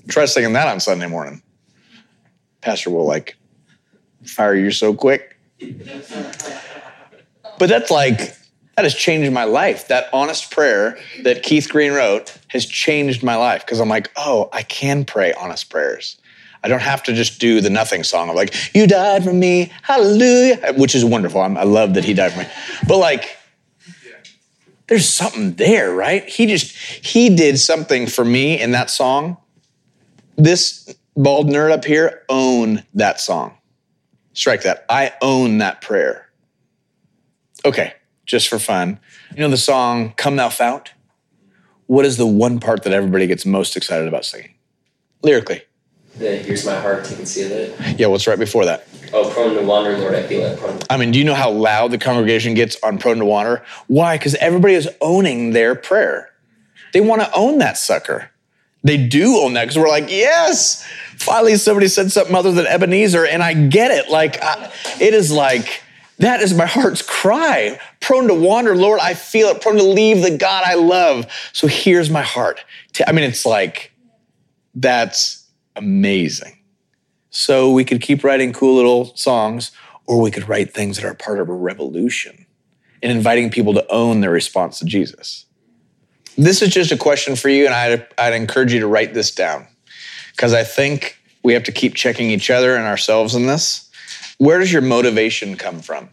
Try 0.09 0.27
singing 0.27 0.53
that 0.53 0.69
on 0.69 0.81
Sunday 0.81 1.07
morning. 1.07 1.43
Pastor 2.61 2.91
will 2.91 3.07
like 3.07 3.37
fire 4.25 4.55
you 4.55 4.71
so 4.71 4.93
quick. 4.93 5.39
But 7.59 7.69
that's 7.69 7.91
like, 7.91 8.19
that 8.77 8.85
has 8.85 8.95
changed 8.95 9.33
my 9.33 9.45
life. 9.45 9.89
That 9.89 10.09
honest 10.13 10.51
prayer 10.51 10.99
that 11.23 11.43
Keith 11.43 11.69
Green 11.69 11.93
wrote 11.93 12.37
has 12.49 12.67
changed 12.67 13.23
my 13.23 13.37
life 13.37 13.65
because 13.65 13.81
I'm 13.81 13.89
like, 13.89 14.11
oh, 14.17 14.49
I 14.53 14.63
can 14.63 15.05
pray 15.05 15.33
honest 15.35 15.71
prayers. 15.71 16.19
I 16.65 16.69
don't 16.69 16.83
have 16.83 17.03
to 17.05 17.13
just 17.13 17.41
do 17.41 17.61
the 17.61 17.71
nothing 17.71 18.05
song 18.05 18.29
of 18.29 18.37
like, 18.37 18.55
you 18.75 18.87
died 18.87 19.25
for 19.25 19.33
me, 19.33 19.73
hallelujah, 19.83 20.75
which 20.77 20.95
is 20.95 21.05
wonderful. 21.05 21.41
I'm, 21.41 21.57
I 21.57 21.65
love 21.65 21.95
that 21.95 22.05
he 22.05 22.15
died 22.15 22.33
for 22.33 22.41
me. 22.41 22.47
But 22.87 22.99
like, 22.99 23.37
there's 24.87 25.09
something 25.09 25.55
there, 25.55 25.93
right? 25.93 26.29
He 26.29 26.47
just, 26.47 26.77
he 26.77 27.35
did 27.35 27.59
something 27.59 28.07
for 28.07 28.25
me 28.25 28.61
in 28.61 28.73
that 28.73 28.91
song. 28.91 29.39
This 30.37 30.95
bald 31.17 31.49
nerd 31.49 31.71
up 31.73 31.85
here 31.85 32.23
own 32.29 32.85
that 32.95 33.21
song. 33.21 33.57
Strike 34.35 34.63
that. 34.63 34.85
I 34.89 35.13
own 35.21 35.59
that 35.59 35.81
prayer. 35.83 36.29
Okay, 37.65 37.95
just 38.27 38.49
for 38.49 38.59
fun. 38.59 38.99
You 39.35 39.41
know 39.41 39.49
the 39.49 39.57
song 39.57 40.15
Come 40.17 40.37
Thou 40.37 40.49
Fount? 40.49 40.95
What 41.87 42.05
is 42.05 42.17
the 42.17 42.27
one 42.27 42.61
part 42.61 42.85
that 42.85 42.93
everybody 42.93 43.27
gets 43.27 43.45
most 43.45 43.77
excited 43.77 44.09
about 44.09 44.25
singing? 44.25 44.55
Lyrically. 45.23 45.63
The 46.17 46.37
here's 46.37 46.67
my 46.67 46.79
heart 46.79 47.05
to 47.07 47.15
conceal 47.15 47.51
it. 47.51 47.99
Yeah, 47.99 48.09
what's 48.09 48.27
right 48.27 48.39
before 48.39 48.65
that? 48.67 48.87
Oh, 49.15 49.31
prone 49.31 49.55
to 49.57 49.63
wander, 49.63 49.97
Lord, 49.99 50.15
I 50.15 50.23
feel 50.23 50.45
it. 50.47 50.59
Prone. 50.59 50.79
I 50.89 50.97
mean, 50.97 51.11
do 51.11 51.19
you 51.19 51.25
know 51.25 51.35
how 51.35 51.51
loud 51.51 51.91
the 51.91 51.99
congregation 51.99 52.55
gets 52.55 52.83
on 52.83 52.99
Prone 52.99 53.19
to 53.19 53.25
wander? 53.25 53.63
Why? 53.87 54.17
Because 54.17 54.35
everybody 54.37 54.75
is 54.75 54.89
owning 55.01 55.51
their 55.51 55.75
prayer. 55.75 56.31
They 56.93 57.01
want 57.01 57.23
to 57.23 57.31
own 57.35 57.59
that 57.59 57.77
sucker. 57.77 58.31
They 58.85 58.97
do 58.97 59.37
own 59.39 59.53
that 59.55 59.65
because 59.65 59.79
we're 59.79 59.89
like, 59.89 60.11
yes, 60.11 60.87
finally 61.19 61.57
somebody 61.57 61.89
said 61.89 62.11
something 62.11 62.35
other 62.35 62.53
than 62.53 62.67
Ebenezer, 62.67 63.27
and 63.27 63.43
I 63.43 63.55
get 63.55 63.91
it. 63.91 64.11
Like, 64.11 64.43
I, 64.43 64.73
it 65.01 65.15
is 65.15 65.31
like, 65.31 65.83
that 66.19 66.41
is 66.41 66.55
my 66.55 66.67
heart's 66.67 67.03
cry. 67.03 67.79
Prone 68.01 68.29
to 68.29 68.35
wander, 68.35 68.75
Lord, 68.75 69.01
I 69.01 69.15
feel 69.15 69.49
it. 69.49 69.61
Prone 69.61 69.77
to 69.77 69.83
leave 69.83 70.23
the 70.23 70.37
God 70.37 70.65
I 70.67 70.75
love. 70.75 71.31
So 71.53 71.67
here's 71.67 72.11
my 72.11 72.23
heart. 72.23 72.61
I 73.07 73.13
mean, 73.13 73.25
it's 73.25 73.47
like, 73.47 73.93
that's 74.75 75.42
amazing. 75.77 76.59
So 77.31 77.73
we 77.73 77.85
could 77.85 78.01
keep 78.01 78.25
writing 78.25 78.53
cool 78.53 78.77
little 78.77 79.17
songs, 79.17 79.73
or 80.07 80.21
we 80.21 80.31
could 80.31 80.49
write 80.49 80.75
things 80.75 80.97
that 80.97 81.07
are 81.07 81.15
part 81.15 81.41
of 81.41 81.49
a 81.49 81.55
revolution 81.55 82.47
and 83.03 83.11
inviting 83.11 83.51
people 83.51 83.75
to 83.75 83.91
own 83.91 84.21
their 84.21 84.31
response 84.31 84.79
to 84.79 84.85
Jesus. 84.85 85.47
This 86.37 86.63
is 86.63 86.71
just 86.71 86.93
a 86.93 86.97
question 86.97 87.37
for 87.37 87.49
you, 87.49 87.67
and 87.67 87.75
I'd, 87.75 88.07
I'd 88.19 88.35
encourage 88.35 88.73
you 88.73 88.81
to 88.81 88.87
write 88.87 89.15
this 89.15 89.31
down 89.35 89.67
because 90.33 90.55
I 90.55 90.65
think 90.65 91.19
we 91.43 91.53
have 91.53 91.65
to 91.65 91.73
keep 91.73 91.95
checking 91.95 92.31
each 92.31 92.51
other 92.51 92.77
and 92.77 92.87
ourselves 92.87 93.35
in 93.35 93.47
this. 93.47 93.91
Where 94.39 94.59
does 94.59 94.73
your 94.73 94.83
motivation 94.83 95.57
come 95.57 95.81
from 95.81 96.11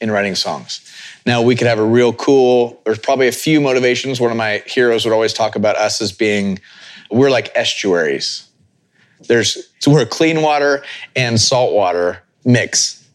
in 0.00 0.10
writing 0.10 0.34
songs? 0.34 0.80
Now, 1.26 1.42
we 1.42 1.54
could 1.54 1.66
have 1.66 1.78
a 1.78 1.84
real 1.84 2.12
cool, 2.12 2.80
there's 2.84 2.98
probably 2.98 3.28
a 3.28 3.32
few 3.32 3.60
motivations. 3.60 4.20
One 4.20 4.30
of 4.30 4.36
my 4.36 4.62
heroes 4.66 5.04
would 5.04 5.14
always 5.14 5.32
talk 5.32 5.54
about 5.56 5.76
us 5.76 6.00
as 6.00 6.12
being, 6.12 6.58
we're 7.10 7.30
like 7.30 7.52
estuaries. 7.54 8.49
There's 9.28 9.68
so 9.78 9.92
we're 9.92 10.06
clean 10.06 10.42
water 10.42 10.82
and 11.14 11.40
salt 11.40 11.72
water 11.72 12.22
mix, 12.44 13.06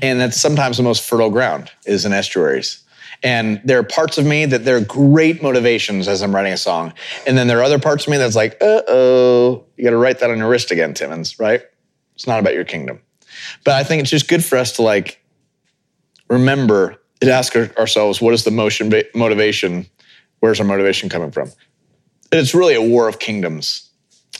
and 0.00 0.20
that's 0.20 0.40
sometimes 0.40 0.76
the 0.76 0.82
most 0.82 1.02
fertile 1.08 1.30
ground 1.30 1.70
is 1.86 2.04
in 2.04 2.12
estuaries. 2.12 2.82
And 3.24 3.60
there 3.64 3.78
are 3.78 3.84
parts 3.84 4.18
of 4.18 4.26
me 4.26 4.46
that 4.46 4.64
they're 4.64 4.80
great 4.80 5.42
motivations 5.42 6.08
as 6.08 6.22
I'm 6.22 6.34
writing 6.34 6.52
a 6.52 6.56
song, 6.56 6.92
and 7.26 7.38
then 7.38 7.46
there 7.46 7.58
are 7.60 7.62
other 7.62 7.78
parts 7.78 8.06
of 8.06 8.10
me 8.10 8.16
that's 8.16 8.34
like, 8.34 8.54
uh 8.60 8.82
oh, 8.88 9.64
you 9.76 9.84
got 9.84 9.90
to 9.90 9.96
write 9.96 10.18
that 10.18 10.30
on 10.30 10.38
your 10.38 10.48
wrist 10.48 10.70
again, 10.70 10.94
Timmons. 10.94 11.38
Right? 11.38 11.62
It's 12.14 12.26
not 12.26 12.40
about 12.40 12.54
your 12.54 12.64
kingdom, 12.64 13.00
but 13.64 13.74
I 13.74 13.84
think 13.84 14.02
it's 14.02 14.10
just 14.10 14.28
good 14.28 14.44
for 14.44 14.58
us 14.58 14.72
to 14.72 14.82
like 14.82 15.22
remember 16.28 17.00
and 17.20 17.30
ask 17.30 17.54
ourselves, 17.54 18.20
what 18.20 18.34
is 18.34 18.42
the 18.44 18.50
motion 18.50 18.92
motivation? 19.14 19.86
Where's 20.40 20.58
our 20.58 20.66
motivation 20.66 21.08
coming 21.08 21.30
from? 21.30 21.52
And 22.32 22.40
it's 22.40 22.54
really 22.54 22.74
a 22.74 22.82
war 22.82 23.06
of 23.06 23.20
kingdoms. 23.20 23.88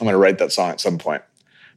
I'm 0.02 0.06
going 0.06 0.14
to 0.14 0.18
write 0.18 0.38
that 0.38 0.50
song 0.50 0.70
at 0.70 0.80
some 0.80 0.98
point. 0.98 1.22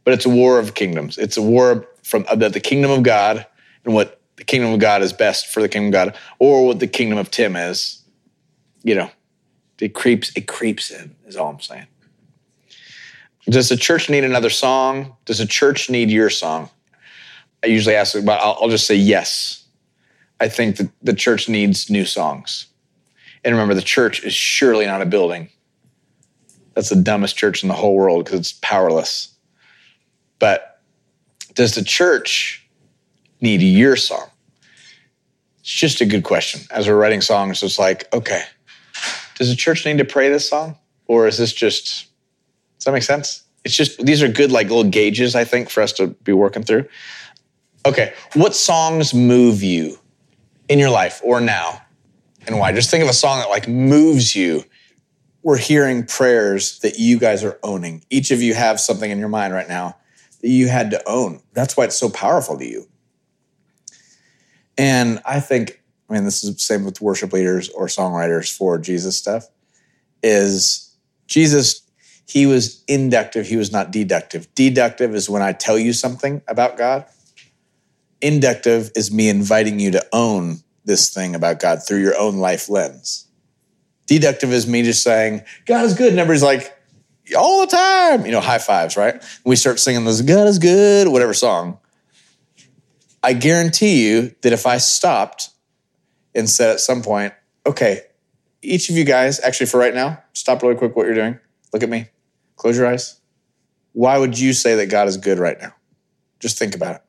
But 0.04 0.16
it's 0.16 0.26
a 0.26 0.30
war 0.30 0.58
of 0.58 0.74
kingdoms. 0.74 1.20
It's 1.20 1.38
a 1.38 1.44
war 1.44 1.88
from 2.02 2.26
about 2.28 2.54
the 2.54 2.60
kingdom 2.60 2.90
of 2.90 3.04
God 3.04 3.46
and 3.84 3.94
what 3.94 4.20
the 4.38 4.44
kingdom 4.44 4.74
of 4.74 4.80
God 4.80 5.04
is 5.04 5.14
best 5.14 5.46
for 5.46 5.62
the 5.62 5.70
kingdom 5.70 5.90
of 5.90 5.94
God, 5.94 6.20
or 6.40 6.66
what 6.66 6.80
the 6.80 6.88
kingdom 6.88 7.20
of 7.20 7.30
Tim 7.30 7.56
is. 7.56 8.02
You 8.82 8.96
know, 8.96 9.12
it 9.80 9.94
creeps. 9.94 10.32
It 10.36 10.48
creeps 10.48 10.90
in. 10.90 11.16
Is 11.28 11.38
all 11.38 11.52
I'm 11.52 11.60
saying. 11.60 11.86
Does 13.48 13.70
the 13.70 13.78
church 13.78 14.10
need 14.10 14.24
another 14.24 14.50
song? 14.50 15.16
Does 15.26 15.38
the 15.38 15.46
church 15.46 15.88
need 15.88 16.10
your 16.10 16.32
song? 16.32 16.72
I 17.64 17.68
usually 17.68 17.94
ask, 17.94 18.16
but 18.26 18.42
I'll, 18.42 18.58
I'll 18.60 18.70
just 18.70 18.88
say 18.88 18.96
yes. 18.96 19.66
I 20.40 20.50
think 20.50 20.78
that 20.78 20.90
the 21.04 21.14
church 21.14 21.48
needs 21.48 21.92
new 21.92 22.06
songs. 22.06 22.66
And 23.44 23.54
remember, 23.54 23.76
the 23.76 23.84
church 23.84 24.24
is 24.24 24.34
surely 24.34 24.88
not 24.88 25.04
a 25.04 25.06
building. 25.06 25.50
That's 26.76 26.90
the 26.90 26.96
dumbest 26.98 27.38
church 27.38 27.64
in 27.64 27.70
the 27.70 27.76
whole 27.76 27.96
world 27.96 28.26
because 28.26 28.40
it's 28.40 28.54
powerless. 28.62 29.34
But 30.40 30.82
does 31.54 31.74
the 31.74 31.84
church 31.84 32.68
need 33.42 33.62
your 33.62 33.96
song? 33.96 34.28
It's 35.62 35.72
just 35.72 36.02
a 36.02 36.06
good 36.06 36.24
question. 36.24 36.62
As 36.70 36.88
we're 36.88 36.98
writing 36.98 37.22
songs, 37.22 37.64
it's 37.64 37.80
like, 37.80 38.14
okay, 38.14 38.44
does 39.36 39.50
the 39.50 39.56
church 39.56 39.86
need 39.86 39.98
to 39.98 40.06
pray 40.06 40.30
this 40.30 40.48
song? 40.48 40.78
Or 41.08 41.28
is 41.28 41.38
this 41.38 41.54
just, 41.54 42.08
does 42.78 42.86
that 42.86 42.92
make 42.92 43.04
sense? 43.04 43.44
It's 43.64 43.76
just, 43.76 44.06
these 44.06 44.22
are 44.22 44.28
good, 44.28 44.52
like 44.52 44.68
little 44.68 44.84
gauges, 44.84 45.34
I 45.34 45.44
think, 45.44 45.70
for 45.70 45.82
us 45.82 45.94
to 45.94 46.08
be 46.08 46.34
working 46.34 46.64
through. 46.64 46.88
Okay, 47.86 48.14
what 48.34 48.54
songs 48.54 49.14
move 49.14 49.64
you 49.64 49.98
in 50.70 50.78
your 50.78 50.90
life 50.90 51.22
or 51.24 51.40
now? 51.40 51.82
And 52.48 52.60
why? 52.60 52.74
Just 52.74 52.92
think 52.92 53.04
of 53.04 53.10
a 53.10 53.14
song 53.14 53.40
that 53.40 53.50
like 53.50 53.68
moves 53.68 54.36
you 54.36 54.66
we're 55.46 55.60
hearing 55.60 56.04
prayers 56.04 56.80
that 56.80 56.98
you 56.98 57.20
guys 57.20 57.44
are 57.44 57.60
owning. 57.62 58.04
Each 58.10 58.32
of 58.32 58.42
you 58.42 58.56
have 58.56 58.80
something 58.80 59.12
in 59.12 59.20
your 59.20 59.30
mind 59.30 59.54
right 59.54 59.70
now 59.70 59.96
that 60.42 60.50
you 60.50 60.68
had 60.68 60.90
to 60.90 61.08
own. 61.08 61.40
That's 61.54 61.78
why 61.78 61.84
it's 61.84 61.96
so 61.96 62.10
powerful 62.10 62.58
to 62.58 62.66
you. 62.66 62.88
And 64.76 65.22
I 65.24 65.40
think, 65.40 65.84
I 66.10 66.14
mean, 66.14 66.26
this 66.26 66.44
is 66.44 66.56
the 66.56 66.60
same 66.60 66.84
with 66.84 67.00
worship 67.00 67.32
leaders 67.32 67.70
or 67.70 67.86
songwriters 67.86 68.52
for 68.52 68.80
Jesus 68.80 69.18
stuff, 69.18 69.48
is 70.24 70.98
Jesus, 71.28 71.84
he 72.28 72.48
was 72.48 72.84
inductive, 72.88 73.46
he 73.46 73.56
was 73.56 73.72
not 73.72 73.92
deductive. 73.92 74.48
Deductive 74.56 75.14
is 75.14 75.30
when 75.30 75.44
I 75.44 75.52
tell 75.52 75.78
you 75.78 75.94
something 75.94 76.42
about 76.48 76.76
God. 76.76 77.06
Inductive 78.20 78.90
is 78.96 79.14
me 79.14 79.30
inviting 79.30 79.80
you 79.80 79.92
to 79.92 80.04
own 80.12 80.64
this 80.86 81.14
thing 81.14 81.36
about 81.36 81.60
God 81.60 81.86
through 81.86 82.02
your 82.02 82.18
own 82.18 82.38
life 82.38 82.68
lens. 82.68 83.25
Deductive 84.08 84.52
is 84.52 84.68
me 84.68 84.84
just 84.84 85.04
saying, 85.04 85.42
God 85.66 85.86
is 85.86 85.94
good. 85.94 86.10
And 86.10 86.20
everybody's 86.20 86.44
like, 86.44 86.72
all 87.38 87.62
the 87.62 87.68
time, 87.68 88.26
you 88.26 88.32
know, 88.32 88.42
high 88.42 88.60
fives, 88.60 88.96
right? 88.98 89.24
We 89.44 89.56
start 89.56 89.80
singing 89.80 90.06
this, 90.06 90.22
God 90.22 90.48
is 90.48 90.60
good, 90.60 91.08
whatever 91.08 91.34
song. 91.34 91.80
I 93.24 93.34
guarantee 93.34 94.08
you 94.08 94.36
that 94.42 94.54
if 94.54 94.68
I 94.68 94.78
stopped 94.78 95.50
and 96.36 96.48
said 96.48 96.70
at 96.70 96.80
some 96.80 97.02
point, 97.02 97.34
okay, 97.66 98.02
each 98.62 98.90
of 98.90 98.98
you 98.98 99.04
guys, 99.04 99.40
actually 99.40 99.66
for 99.66 99.80
right 99.80 99.94
now, 99.94 100.22
stop 100.34 100.62
really 100.62 100.76
quick 100.76 100.96
what 100.96 101.08
you're 101.08 101.16
doing. 101.16 101.40
Look 101.74 101.82
at 101.82 101.90
me. 101.90 102.10
Close 102.56 102.78
your 102.78 102.86
eyes. 102.86 103.20
Why 103.94 104.18
would 104.18 104.38
you 104.38 104.54
say 104.54 104.76
that 104.76 104.88
God 104.88 105.08
is 105.08 105.18
good 105.18 105.40
right 105.40 105.60
now? 105.60 105.74
Just 106.40 106.60
think 106.60 106.76
about 106.76 106.98
it. 106.98 107.02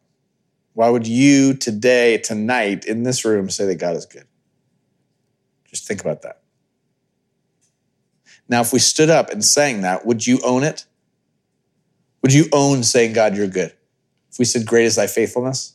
Why 0.72 0.88
would 0.88 1.06
you 1.06 1.54
today, 1.54 2.18
tonight, 2.18 2.84
in 2.84 3.02
this 3.02 3.24
room 3.24 3.50
say 3.50 3.66
that 3.66 3.76
God 3.76 3.96
is 3.96 4.06
good? 4.06 4.24
Just 5.64 5.86
think 5.86 6.00
about 6.00 6.22
that. 6.22 6.42
Now, 8.48 8.60
if 8.60 8.72
we 8.72 8.78
stood 8.78 9.10
up 9.10 9.30
and 9.30 9.44
sang 9.44 9.82
that, 9.82 10.06
would 10.06 10.26
you 10.26 10.38
own 10.44 10.62
it? 10.62 10.84
Would 12.22 12.32
you 12.32 12.46
own 12.52 12.82
saying, 12.82 13.12
God, 13.12 13.36
you're 13.36 13.48
good? 13.48 13.72
If 14.30 14.38
we 14.38 14.44
said, 14.44 14.66
Great 14.66 14.84
is 14.84 14.96
thy 14.96 15.06
faithfulness, 15.06 15.74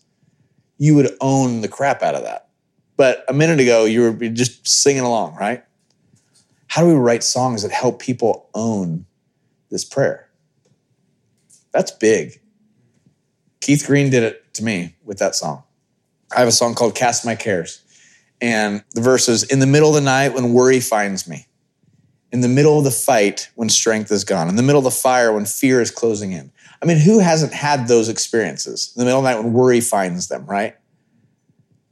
you 0.78 0.96
would 0.96 1.16
own 1.20 1.62
the 1.62 1.68
crap 1.68 2.02
out 2.02 2.16
of 2.16 2.24
that. 2.24 2.50
But 2.98 3.24
a 3.28 3.34
minute 3.34 3.60
ago, 3.60 3.86
you 3.86 4.02
were 4.02 4.14
just 4.30 4.68
singing 4.68 5.02
along, 5.02 5.36
right? 5.36 5.64
How 6.68 6.82
do 6.82 6.88
we 6.88 6.94
write 6.94 7.24
songs 7.24 7.64
that 7.64 7.72
help 7.72 8.00
people 8.00 8.50
own 8.54 9.06
this 9.70 9.84
prayer? 9.84 10.30
That's 11.72 11.92
big. 11.92 12.40
Keith 13.60 13.86
Green 13.86 14.10
did 14.10 14.24
it 14.24 14.54
to 14.56 14.64
me 14.64 14.96
with 15.04 15.20
that 15.20 15.36
song. 15.36 15.64
I 16.36 16.40
have 16.40 16.48
a 16.48 16.52
song 16.52 16.76
called 16.76 16.96
Cast 16.96 17.26
My 17.26 17.36
Cares. 17.36 17.84
And 18.40 18.84
the 18.96 19.02
verse 19.02 19.30
is 19.30 19.44
In 19.44 19.60
the 19.60 19.68
middle 19.68 19.90
of 19.90 19.96
the 19.96 20.02
night 20.02 20.34
when 20.34 20.54
worry 20.54 20.80
finds 20.80 21.28
me, 21.28 21.46
in 22.32 22.42
the 22.42 22.48
middle 22.48 22.78
of 22.78 22.84
the 22.84 22.92
fight 22.92 23.50
when 23.56 23.70
strength 23.70 24.12
is 24.12 24.24
gone, 24.24 24.48
in 24.48 24.56
the 24.56 24.64
middle 24.64 24.80
of 24.80 24.86
the 24.86 24.92
fire 24.92 25.34
when 25.34 25.46
fear 25.46 25.82
is 25.82 25.92
closing 25.92 26.32
in. 26.32 26.52
I 26.82 26.86
mean, 26.86 26.98
who 26.98 27.20
hasn't 27.20 27.54
had 27.54 27.88
those 27.88 28.10
experiences? 28.10 28.94
In 28.96 29.02
the 29.02 29.06
middle 29.06 29.20
of 29.20 29.24
the 29.24 29.32
night 29.32 29.44
when 29.44 29.54
worry 29.54 29.82
finds 29.82 30.28
them, 30.30 30.46
right? 30.46 30.76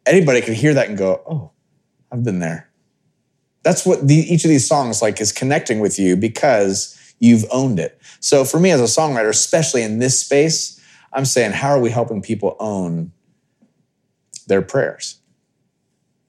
Anybody 0.06 0.42
can 0.42 0.54
hear 0.54 0.74
that 0.74 0.90
and 0.90 0.98
go, 0.98 1.22
oh, 1.30 1.52
I've 2.12 2.24
been 2.24 2.40
there. 2.40 2.70
That's 3.64 3.86
what 3.86 4.08
the, 4.08 4.16
each 4.16 4.46
of 4.46 4.50
these 4.50 4.68
songs 4.68 5.02
like 5.02 5.20
is 5.22 5.32
connecting 5.32 5.80
with 5.80 6.00
you 6.00 6.16
because 6.16 6.96
you've 7.20 7.46
owned 7.52 7.80
it. 7.80 8.00
So 8.20 8.46
for 8.46 8.60
me 8.60 8.72
as 8.72 8.80
a 8.80 8.86
songwriter, 8.86 9.30
especially 9.30 9.84
in 9.84 10.00
this 10.00 10.20
space, 10.20 10.82
I'm 11.12 11.26
saying, 11.26 11.52
how 11.52 11.70
are 11.70 11.80
we 11.80 11.90
helping 11.90 12.22
people 12.22 12.56
own 12.60 13.12
their 14.48 14.62
prayers? 14.62 15.20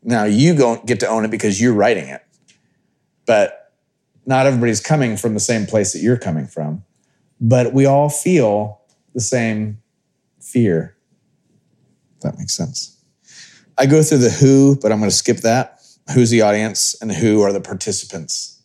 Now 0.02 0.24
you 0.24 0.54
don't 0.54 0.84
get 0.86 1.00
to 1.00 1.06
own 1.06 1.24
it 1.24 1.30
because 1.30 1.60
you're 1.60 1.74
writing 1.74 2.06
it, 2.06 2.24
but 3.26 3.59
not 4.30 4.46
everybody's 4.46 4.80
coming 4.80 5.16
from 5.16 5.34
the 5.34 5.40
same 5.40 5.66
place 5.66 5.92
that 5.92 5.98
you're 5.98 6.16
coming 6.16 6.46
from. 6.46 6.84
But 7.40 7.74
we 7.74 7.84
all 7.84 8.08
feel 8.08 8.80
the 9.12 9.20
same 9.20 9.82
fear. 10.40 10.96
If 12.14 12.22
that 12.22 12.38
makes 12.38 12.56
sense. 12.56 12.96
I 13.76 13.86
go 13.86 14.02
through 14.02 14.18
the 14.18 14.30
who, 14.30 14.78
but 14.80 14.92
I'm 14.92 14.98
going 14.98 15.10
to 15.10 15.16
skip 15.16 15.38
that. 15.38 15.82
Who's 16.14 16.30
the 16.30 16.42
audience 16.42 16.94
and 17.02 17.10
who 17.10 17.42
are 17.42 17.52
the 17.52 17.60
participants 17.60 18.62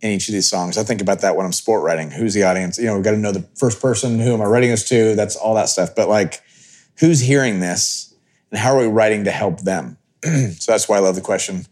in 0.00 0.10
each 0.10 0.28
of 0.28 0.34
these 0.34 0.48
songs? 0.48 0.78
I 0.78 0.84
think 0.84 1.00
about 1.00 1.20
that 1.22 1.34
when 1.34 1.46
I'm 1.46 1.52
sport 1.52 1.82
writing. 1.82 2.12
Who's 2.12 2.34
the 2.34 2.44
audience? 2.44 2.78
You 2.78 2.86
know, 2.86 2.94
we've 2.94 3.04
got 3.04 3.12
to 3.12 3.16
know 3.16 3.32
the 3.32 3.48
first 3.56 3.82
person. 3.82 4.20
Who 4.20 4.32
am 4.32 4.40
I 4.40 4.44
writing 4.44 4.70
this 4.70 4.88
to? 4.90 5.16
That's 5.16 5.34
all 5.34 5.56
that 5.56 5.68
stuff. 5.68 5.96
But 5.96 6.08
like, 6.08 6.42
who's 7.00 7.20
hearing 7.20 7.58
this 7.58 8.14
and 8.52 8.60
how 8.60 8.76
are 8.76 8.80
we 8.80 8.86
writing 8.86 9.24
to 9.24 9.32
help 9.32 9.62
them? 9.62 9.96
so 10.22 10.70
that's 10.70 10.88
why 10.88 10.98
I 10.98 11.00
love 11.00 11.16
the 11.16 11.22
question. 11.22 11.66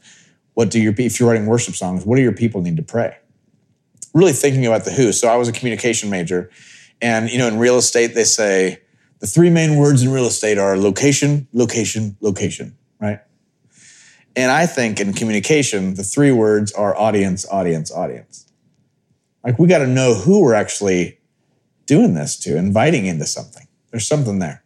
What 0.54 0.70
do 0.70 0.80
your, 0.80 0.94
if 0.98 1.20
you're 1.20 1.28
writing 1.28 1.46
worship 1.46 1.76
songs, 1.76 2.04
what 2.04 2.16
do 2.16 2.22
your 2.22 2.32
people 2.32 2.60
need 2.60 2.76
to 2.76 2.82
pray? 2.82 3.19
Really 4.12 4.32
thinking 4.32 4.66
about 4.66 4.84
the 4.84 4.90
who. 4.90 5.12
So 5.12 5.28
I 5.28 5.36
was 5.36 5.48
a 5.48 5.52
communication 5.52 6.10
major 6.10 6.50
and, 7.02 7.30
you 7.30 7.38
know, 7.38 7.48
in 7.48 7.58
real 7.58 7.78
estate, 7.78 8.14
they 8.14 8.24
say, 8.24 8.80
the 9.20 9.26
three 9.26 9.50
main 9.50 9.76
words 9.76 10.02
in 10.02 10.10
real 10.10 10.26
estate 10.26 10.58
are 10.58 10.76
location, 10.76 11.46
location, 11.52 12.16
location, 12.20 12.76
right? 13.00 13.20
And 14.34 14.50
I 14.50 14.66
think 14.66 15.00
in 15.00 15.12
communication, 15.12 15.94
the 15.94 16.02
three 16.02 16.32
words 16.32 16.72
are 16.72 16.96
audience, 16.96 17.46
audience, 17.50 17.92
audience. 17.92 18.46
Like 19.44 19.58
we 19.58 19.68
got 19.68 19.78
to 19.78 19.86
know 19.86 20.14
who 20.14 20.40
we're 20.40 20.54
actually 20.54 21.18
doing 21.86 22.14
this 22.14 22.38
to, 22.40 22.56
inviting 22.56 23.06
into 23.06 23.26
something. 23.26 23.66
There's 23.90 24.06
something 24.06 24.38
there. 24.38 24.62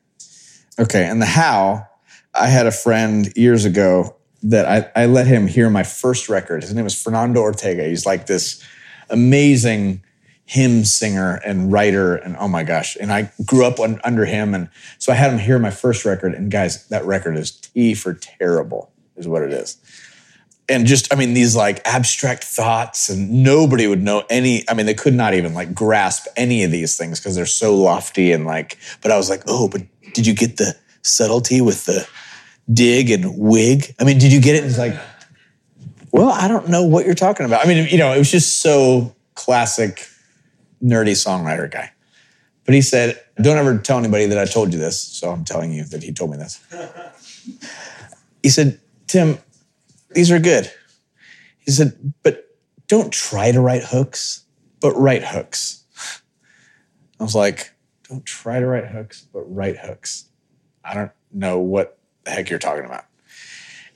Okay. 0.78 1.04
And 1.04 1.20
the 1.20 1.26
how, 1.26 1.88
I 2.35 2.48
had 2.48 2.66
a 2.66 2.72
friend 2.72 3.33
years 3.37 3.64
ago 3.64 4.16
that 4.42 4.66
I, 4.66 5.02
I 5.02 5.07
let 5.07 5.26
him 5.26 5.46
hear 5.46 5.70
my 5.70 5.85
first 5.85 6.28
record. 6.28 6.62
His 6.62 6.74
name 6.74 6.85
was 6.85 7.00
Fernando 7.00 7.40
Ortega. 7.40 7.85
He's 7.85 8.04
like 8.04 8.26
this 8.26 8.62
amazing 9.10 10.02
hymn 10.46 10.84
singer 10.84 11.40
and 11.44 11.72
writer 11.72 12.16
and 12.16 12.36
oh 12.38 12.48
my 12.48 12.62
gosh. 12.64 12.96
And 13.00 13.12
i 13.12 13.32
grew 13.44 13.64
up 13.64 13.80
on, 13.80 14.00
under 14.04 14.24
him. 14.24 14.54
And 14.54 14.68
so 14.98 15.12
i 15.12 15.16
had 15.16 15.32
him 15.32 15.38
hear 15.38 15.58
my 15.58 15.70
first 15.70 16.04
record. 16.04 16.34
And 16.34 16.50
guys 16.50 16.86
that 16.88 17.04
record 17.04 17.36
is 17.36 17.50
t 17.50 17.94
for 17.94 18.14
terrible 18.14 18.90
is 19.16 19.26
what 19.26 19.42
it 19.42 19.52
is. 19.52 19.78
And 20.68 20.86
just 20.86 21.12
i 21.12 21.16
mean 21.16 21.34
these 21.34 21.56
like 21.56 21.80
abstract 21.86 22.44
thoughts 22.44 23.08
and 23.08 23.42
nobody 23.42 23.86
would 23.86 24.02
know 24.02 24.24
any 24.28 24.68
i 24.68 24.74
mean 24.74 24.86
they 24.86 24.94
could 24.94 25.14
not 25.14 25.34
even 25.34 25.54
like 25.54 25.74
grasp 25.74 26.26
any 26.36 26.62
of 26.64 26.70
these 26.70 26.96
things 26.96 27.20
because 27.20 27.34
they're 27.34 27.46
so 27.46 27.76
lofty 27.76 28.32
and 28.32 28.46
like 28.46 28.78
but 29.02 29.10
i 29.10 29.16
was 29.16 29.28
like 29.28 29.42
oh 29.46 29.68
but 29.68 29.82
did 30.14 30.26
you 30.26 30.34
get 30.34 30.56
the 30.56 30.74
subtlety 31.02 31.60
with 31.60 31.84
the 31.84 32.08
dig 32.72 33.10
and 33.10 33.38
wig? 33.38 33.94
I 34.00 34.04
mean 34.04 34.18
did 34.18 34.32
you 34.32 34.40
get 34.40 34.54
it? 34.56 34.62
And 34.62 34.68
it's 34.68 34.78
like 34.78 34.94
well 36.14 36.31
i 36.31 36.48
don't 36.48 36.68
know 36.68 36.83
what 36.83 37.05
you're 37.05 37.14
talking 37.14 37.44
about 37.44 37.64
i 37.64 37.68
mean 37.68 37.87
you 37.90 37.98
know 37.98 38.12
it 38.12 38.18
was 38.18 38.31
just 38.31 38.62
so 38.62 39.14
classic 39.35 40.09
nerdy 40.85 41.12
songwriter 41.12 41.70
guy. 41.70 41.90
But 42.64 42.74
he 42.74 42.83
said, 42.83 43.20
Don't 43.40 43.59
ever 43.59 43.79
tell 43.79 43.98
anybody 43.98 44.27
that 44.27 44.38
I 44.38 44.44
told 44.44 44.72
you 44.72 44.79
this. 44.79 45.00
So 45.00 45.31
I'm 45.31 45.44
telling 45.44 45.72
you 45.72 45.85
that 45.85 46.03
he 46.03 46.12
told 46.12 46.31
me 46.31 46.37
this. 46.37 46.61
he 48.42 48.48
said, 48.50 48.81
Tim, 49.07 49.38
these 50.11 50.31
are 50.31 50.38
good. 50.38 50.70
He 51.59 51.70
said, 51.70 52.14
But 52.22 52.44
don't 52.87 53.12
try 53.12 53.53
to 53.53 53.61
write 53.61 53.85
hooks, 53.85 54.44
but 54.81 54.92
write 54.92 55.24
hooks. 55.24 55.85
I 57.18 57.24
was 57.24 57.35
like, 57.35 57.72
Don't 58.09 58.24
try 58.24 58.61
to 58.61 58.66
write 58.66 58.87
hooks, 58.87 59.27
but 59.33 59.42
write 59.42 59.79
hooks. 59.79 60.27
I 60.85 60.94
don't 60.94 61.12
know 61.33 61.59
what 61.59 61.98
the 62.24 62.31
heck 62.31 62.50
you're 62.50 62.59
talking 62.59 62.85
about. 62.85 63.05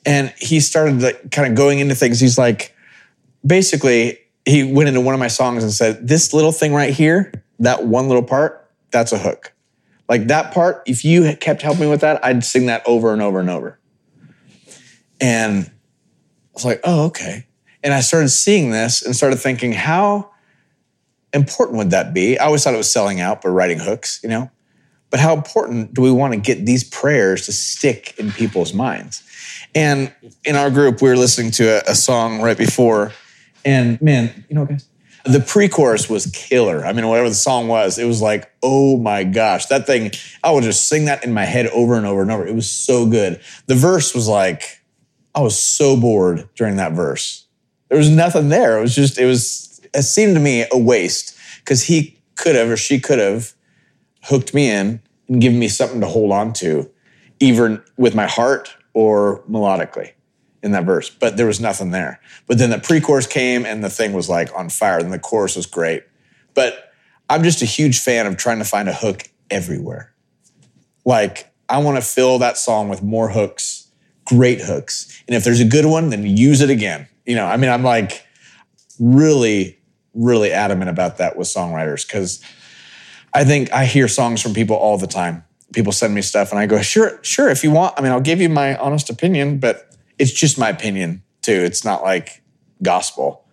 And 0.06 0.32
he 0.38 0.60
started 0.60 1.02
like 1.02 1.30
kind 1.30 1.50
of 1.50 1.56
going 1.56 1.80
into 1.80 1.94
things. 1.94 2.20
He's 2.20 2.38
like, 2.38 2.74
basically, 3.44 4.18
he 4.44 4.64
went 4.64 4.88
into 4.88 5.00
one 5.00 5.14
of 5.14 5.20
my 5.20 5.28
songs 5.28 5.62
and 5.62 5.72
said, 5.72 6.06
This 6.06 6.32
little 6.32 6.52
thing 6.52 6.72
right 6.72 6.92
here, 6.92 7.32
that 7.58 7.86
one 7.86 8.08
little 8.08 8.22
part, 8.22 8.70
that's 8.90 9.12
a 9.12 9.18
hook. 9.18 9.52
Like 10.08 10.28
that 10.28 10.54
part, 10.54 10.82
if 10.86 11.04
you 11.04 11.36
kept 11.36 11.62
helping 11.62 11.82
me 11.82 11.88
with 11.88 12.00
that, 12.00 12.24
I'd 12.24 12.44
sing 12.44 12.66
that 12.66 12.82
over 12.86 13.12
and 13.12 13.20
over 13.20 13.40
and 13.40 13.50
over. 13.50 13.78
And 15.20 15.66
I 15.66 15.70
was 16.54 16.64
like, 16.64 16.80
Oh, 16.84 17.06
okay. 17.06 17.46
And 17.82 17.92
I 17.92 18.00
started 18.00 18.30
seeing 18.30 18.70
this 18.70 19.02
and 19.02 19.14
started 19.14 19.36
thinking, 19.36 19.72
How 19.72 20.30
important 21.32 21.78
would 21.78 21.90
that 21.90 22.14
be? 22.14 22.38
I 22.38 22.46
always 22.46 22.64
thought 22.64 22.74
it 22.74 22.78
was 22.78 22.90
selling 22.90 23.20
out, 23.20 23.42
but 23.42 23.50
writing 23.50 23.78
hooks, 23.78 24.20
you 24.22 24.28
know? 24.28 24.50
But 25.10 25.20
how 25.20 25.34
important 25.34 25.94
do 25.94 26.02
we 26.02 26.10
want 26.10 26.34
to 26.34 26.38
get 26.40 26.66
these 26.66 26.84
prayers 26.84 27.46
to 27.46 27.52
stick 27.52 28.14
in 28.18 28.30
people's 28.30 28.74
minds? 28.74 29.22
And 29.74 30.12
in 30.44 30.56
our 30.56 30.70
group, 30.70 31.02
we 31.02 31.08
were 31.08 31.16
listening 31.16 31.50
to 31.52 31.64
a, 31.88 31.92
a 31.92 31.94
song 31.94 32.40
right 32.40 32.58
before 32.58 33.12
and 33.64 34.00
man, 34.00 34.44
you 34.48 34.54
know, 34.54 34.64
guys, 34.64 34.88
the 35.24 35.40
pre-chorus 35.40 36.08
was 36.08 36.26
killer. 36.26 36.84
I 36.86 36.92
mean, 36.92 37.06
whatever 37.06 37.28
the 37.28 37.34
song 37.34 37.68
was, 37.68 37.98
it 37.98 38.06
was 38.06 38.22
like, 38.22 38.50
oh 38.62 38.96
my 38.96 39.24
gosh, 39.24 39.66
that 39.66 39.86
thing. 39.86 40.12
I 40.42 40.52
would 40.52 40.64
just 40.64 40.88
sing 40.88 41.04
that 41.04 41.24
in 41.24 41.34
my 41.34 41.44
head 41.44 41.66
over 41.68 41.94
and 41.94 42.06
over 42.06 42.22
and 42.22 42.30
over. 42.30 42.46
It 42.46 42.54
was 42.54 42.70
so 42.70 43.06
good. 43.06 43.40
The 43.66 43.74
verse 43.74 44.14
was 44.14 44.26
like, 44.26 44.80
I 45.34 45.40
was 45.40 45.58
so 45.58 46.00
bored 46.00 46.48
during 46.54 46.76
that 46.76 46.92
verse. 46.92 47.46
There 47.88 47.98
was 47.98 48.10
nothing 48.10 48.48
there. 48.48 48.78
It 48.78 48.80
was 48.80 48.94
just, 48.94 49.18
it 49.18 49.26
was. 49.26 49.80
It 49.94 50.02
seemed 50.02 50.34
to 50.34 50.40
me 50.40 50.66
a 50.70 50.78
waste 50.78 51.36
because 51.58 51.84
he 51.84 52.18
could 52.36 52.54
have 52.54 52.68
or 52.68 52.76
she 52.76 53.00
could 53.00 53.18
have 53.18 53.54
hooked 54.24 54.52
me 54.52 54.70
in 54.70 55.00
and 55.28 55.40
given 55.40 55.58
me 55.58 55.68
something 55.68 56.00
to 56.00 56.06
hold 56.06 56.30
on 56.30 56.52
to, 56.54 56.90
even 57.40 57.82
with 57.96 58.14
my 58.14 58.26
heart 58.26 58.76
or 58.98 59.44
melodically 59.48 60.10
in 60.60 60.72
that 60.72 60.82
verse, 60.82 61.08
but 61.08 61.36
there 61.36 61.46
was 61.46 61.60
nothing 61.60 61.92
there. 61.92 62.18
But 62.48 62.58
then 62.58 62.70
the 62.70 62.80
pre-chorus 62.80 63.28
came 63.28 63.64
and 63.64 63.84
the 63.84 63.88
thing 63.88 64.12
was 64.12 64.28
like 64.28 64.50
on 64.56 64.70
fire, 64.70 64.98
and 64.98 65.12
the 65.12 65.20
chorus 65.20 65.54
was 65.54 65.66
great. 65.66 66.02
But 66.52 66.92
I'm 67.30 67.44
just 67.44 67.62
a 67.62 67.64
huge 67.64 68.00
fan 68.00 68.26
of 68.26 68.36
trying 68.36 68.58
to 68.58 68.64
find 68.64 68.88
a 68.88 68.92
hook 68.92 69.22
everywhere. 69.52 70.12
Like 71.04 71.54
I 71.68 71.78
want 71.78 71.96
to 71.96 72.02
fill 72.02 72.40
that 72.40 72.58
song 72.58 72.88
with 72.88 73.00
more 73.00 73.28
hooks, 73.28 73.88
great 74.24 74.60
hooks. 74.60 75.22
And 75.28 75.36
if 75.36 75.44
there's 75.44 75.60
a 75.60 75.64
good 75.64 75.86
one, 75.86 76.10
then 76.10 76.26
use 76.26 76.60
it 76.60 76.70
again. 76.70 77.06
You 77.24 77.36
know, 77.36 77.46
I 77.46 77.56
mean, 77.56 77.70
I'm 77.70 77.84
like 77.84 78.26
really, 78.98 79.78
really 80.12 80.50
adamant 80.50 80.90
about 80.90 81.18
that 81.18 81.36
with 81.36 81.46
songwriters 81.46 82.04
because 82.04 82.42
I 83.32 83.44
think 83.44 83.72
I 83.72 83.84
hear 83.84 84.08
songs 84.08 84.42
from 84.42 84.54
people 84.54 84.74
all 84.74 84.98
the 84.98 85.06
time. 85.06 85.44
People 85.72 85.92
send 85.92 86.14
me 86.14 86.22
stuff 86.22 86.50
and 86.50 86.58
I 86.58 86.66
go, 86.66 86.80
sure, 86.80 87.18
sure, 87.22 87.48
if 87.48 87.62
you 87.62 87.70
want. 87.70 87.94
I 87.98 88.02
mean, 88.02 88.12
I'll 88.12 88.20
give 88.20 88.40
you 88.40 88.48
my 88.48 88.76
honest 88.78 89.10
opinion, 89.10 89.58
but 89.58 89.94
It's 90.18 90.32
just 90.32 90.58
my 90.58 90.68
opinion 90.68 91.22
too. 91.42 91.52
It's 91.52 91.84
not 91.84 92.02
like 92.02 92.42
gospel, 92.82 93.44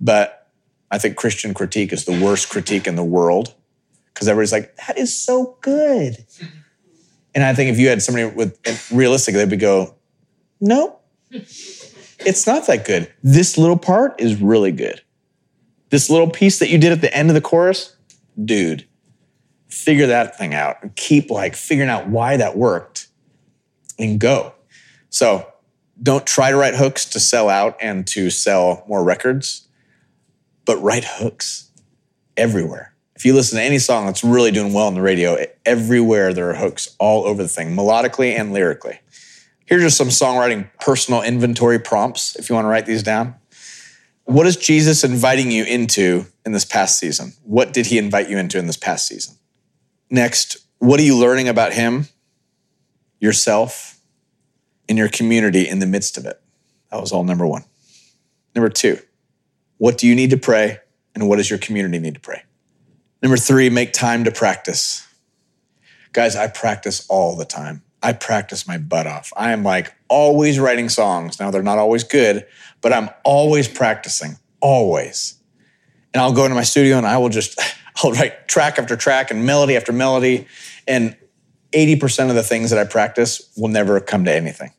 but 0.00 0.48
I 0.90 0.98
think 0.98 1.16
Christian 1.16 1.54
critique 1.54 1.92
is 1.92 2.04
the 2.04 2.20
worst 2.20 2.50
critique 2.50 2.86
in 2.86 2.96
the 2.96 3.04
world 3.04 3.54
because 4.12 4.28
everybody's 4.28 4.52
like, 4.52 4.76
that 4.86 4.98
is 4.98 5.16
so 5.16 5.56
good. 5.60 6.26
And 7.34 7.44
I 7.44 7.54
think 7.54 7.70
if 7.70 7.78
you 7.78 7.88
had 7.88 8.02
somebody 8.02 8.26
with 8.26 8.90
realistic, 8.92 9.34
they'd 9.34 9.48
be 9.48 9.56
go, 9.56 9.94
no, 10.60 10.98
it's 11.30 12.46
not 12.46 12.66
that 12.66 12.84
good. 12.84 13.10
This 13.22 13.56
little 13.56 13.78
part 13.78 14.20
is 14.20 14.40
really 14.40 14.72
good. 14.72 15.00
This 15.90 16.10
little 16.10 16.30
piece 16.30 16.58
that 16.58 16.68
you 16.68 16.78
did 16.78 16.92
at 16.92 17.00
the 17.00 17.14
end 17.16 17.30
of 17.30 17.34
the 17.34 17.40
chorus, 17.40 17.96
dude, 18.42 18.86
figure 19.72 20.06
that 20.06 20.36
thing 20.36 20.52
out 20.52 20.76
and 20.82 20.94
keep 20.96 21.30
like 21.30 21.56
figuring 21.56 21.88
out 21.88 22.06
why 22.06 22.36
that 22.36 22.56
worked 22.56 23.08
and 23.98 24.20
go. 24.20 24.52
So 25.08 25.46
don't 26.02 26.26
try 26.26 26.50
to 26.50 26.56
write 26.56 26.74
hooks 26.74 27.06
to 27.06 27.20
sell 27.20 27.48
out 27.48 27.76
and 27.80 28.06
to 28.08 28.28
sell 28.28 28.84
more 28.86 29.02
records, 29.02 29.66
but 30.66 30.76
write 30.82 31.04
hooks 31.04 31.70
everywhere. 32.36 32.94
If 33.16 33.24
you 33.24 33.32
listen 33.34 33.56
to 33.56 33.64
any 33.64 33.78
song 33.78 34.06
that's 34.06 34.22
really 34.22 34.50
doing 34.50 34.72
well 34.74 34.86
on 34.86 34.94
the 34.94 35.02
radio, 35.02 35.38
everywhere 35.64 36.34
there 36.34 36.50
are 36.50 36.54
hooks 36.54 36.94
all 36.98 37.24
over 37.24 37.42
the 37.42 37.48
thing, 37.48 37.74
melodically 37.74 38.38
and 38.38 38.52
lyrically. 38.52 39.00
Here's 39.64 39.82
just 39.82 39.96
some 39.96 40.08
songwriting 40.08 40.68
personal 40.80 41.22
inventory 41.22 41.78
prompts 41.78 42.36
if 42.36 42.50
you 42.50 42.54
want 42.54 42.66
to 42.66 42.70
write 42.70 42.84
these 42.84 43.02
down. 43.02 43.36
What 44.24 44.46
is 44.46 44.56
Jesus 44.56 45.02
inviting 45.02 45.50
you 45.50 45.64
into 45.64 46.26
in 46.44 46.52
this 46.52 46.64
past 46.64 46.98
season? 46.98 47.32
What 47.42 47.72
did 47.72 47.86
he 47.86 47.96
invite 47.96 48.28
you 48.28 48.38
into 48.38 48.58
in 48.58 48.66
this 48.66 48.76
past 48.76 49.06
season? 49.06 49.36
Next, 50.12 50.58
what 50.76 51.00
are 51.00 51.04
you 51.04 51.18
learning 51.18 51.48
about 51.48 51.72
him, 51.72 52.06
yourself, 53.18 53.98
and 54.86 54.98
your 54.98 55.08
community 55.08 55.66
in 55.66 55.78
the 55.78 55.86
midst 55.86 56.18
of 56.18 56.26
it? 56.26 56.38
That 56.90 57.00
was 57.00 57.12
all 57.12 57.24
number 57.24 57.46
one. 57.46 57.64
Number 58.54 58.68
two, 58.68 58.98
what 59.78 59.96
do 59.96 60.06
you 60.06 60.14
need 60.14 60.28
to 60.28 60.36
pray, 60.36 60.80
and 61.14 61.30
what 61.30 61.36
does 61.36 61.48
your 61.48 61.58
community 61.58 61.98
need 61.98 62.12
to 62.12 62.20
pray? 62.20 62.42
Number 63.22 63.38
three, 63.38 63.70
make 63.70 63.94
time 63.94 64.24
to 64.24 64.30
practice. 64.30 65.08
Guys, 66.12 66.36
I 66.36 66.48
practice 66.48 67.06
all 67.08 67.34
the 67.34 67.46
time. 67.46 67.82
I 68.02 68.12
practice 68.12 68.68
my 68.68 68.76
butt 68.76 69.06
off. 69.06 69.32
I 69.34 69.52
am 69.52 69.62
like 69.62 69.94
always 70.08 70.58
writing 70.58 70.90
songs. 70.90 71.40
Now, 71.40 71.50
they're 71.50 71.62
not 71.62 71.78
always 71.78 72.04
good, 72.04 72.46
but 72.82 72.92
I'm 72.92 73.08
always 73.24 73.66
practicing, 73.66 74.36
always. 74.60 75.36
And 76.12 76.20
I'll 76.20 76.34
go 76.34 76.44
into 76.44 76.54
my 76.54 76.64
studio 76.64 76.98
and 76.98 77.06
I 77.06 77.16
will 77.16 77.30
just, 77.30 77.58
I'll 77.96 78.12
write 78.12 78.48
track 78.48 78.78
after 78.78 78.96
track 78.96 79.30
and 79.30 79.44
melody 79.44 79.76
after 79.76 79.92
melody. 79.92 80.46
And 80.86 81.16
80% 81.72 82.28
of 82.28 82.34
the 82.34 82.42
things 82.42 82.70
that 82.70 82.78
I 82.78 82.84
practice 82.84 83.50
will 83.56 83.68
never 83.68 84.00
come 84.00 84.24
to 84.24 84.32
anything. 84.32 84.72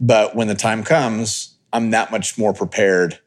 But 0.00 0.36
when 0.36 0.48
the 0.48 0.54
time 0.54 0.84
comes, 0.84 1.56
I'm 1.72 1.90
that 1.90 2.10
much 2.10 2.38
more 2.38 2.52
prepared 2.52 3.18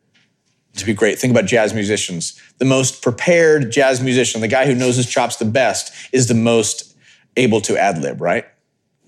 to 0.75 0.85
be 0.85 0.93
great. 0.93 1.19
Think 1.19 1.31
about 1.31 1.45
jazz 1.45 1.73
musicians. 1.73 2.39
The 2.57 2.65
most 2.65 3.01
prepared 3.01 3.71
jazz 3.71 4.01
musician, 4.01 4.41
the 4.41 4.47
guy 4.47 4.65
who 4.65 4.75
knows 4.75 4.95
his 4.95 5.09
chops 5.09 5.37
the 5.37 5.45
best, 5.45 5.93
is 6.13 6.27
the 6.27 6.35
most 6.35 6.95
able 7.35 7.61
to 7.61 7.77
ad 7.77 7.97
lib, 7.97 8.21
right? 8.21 8.45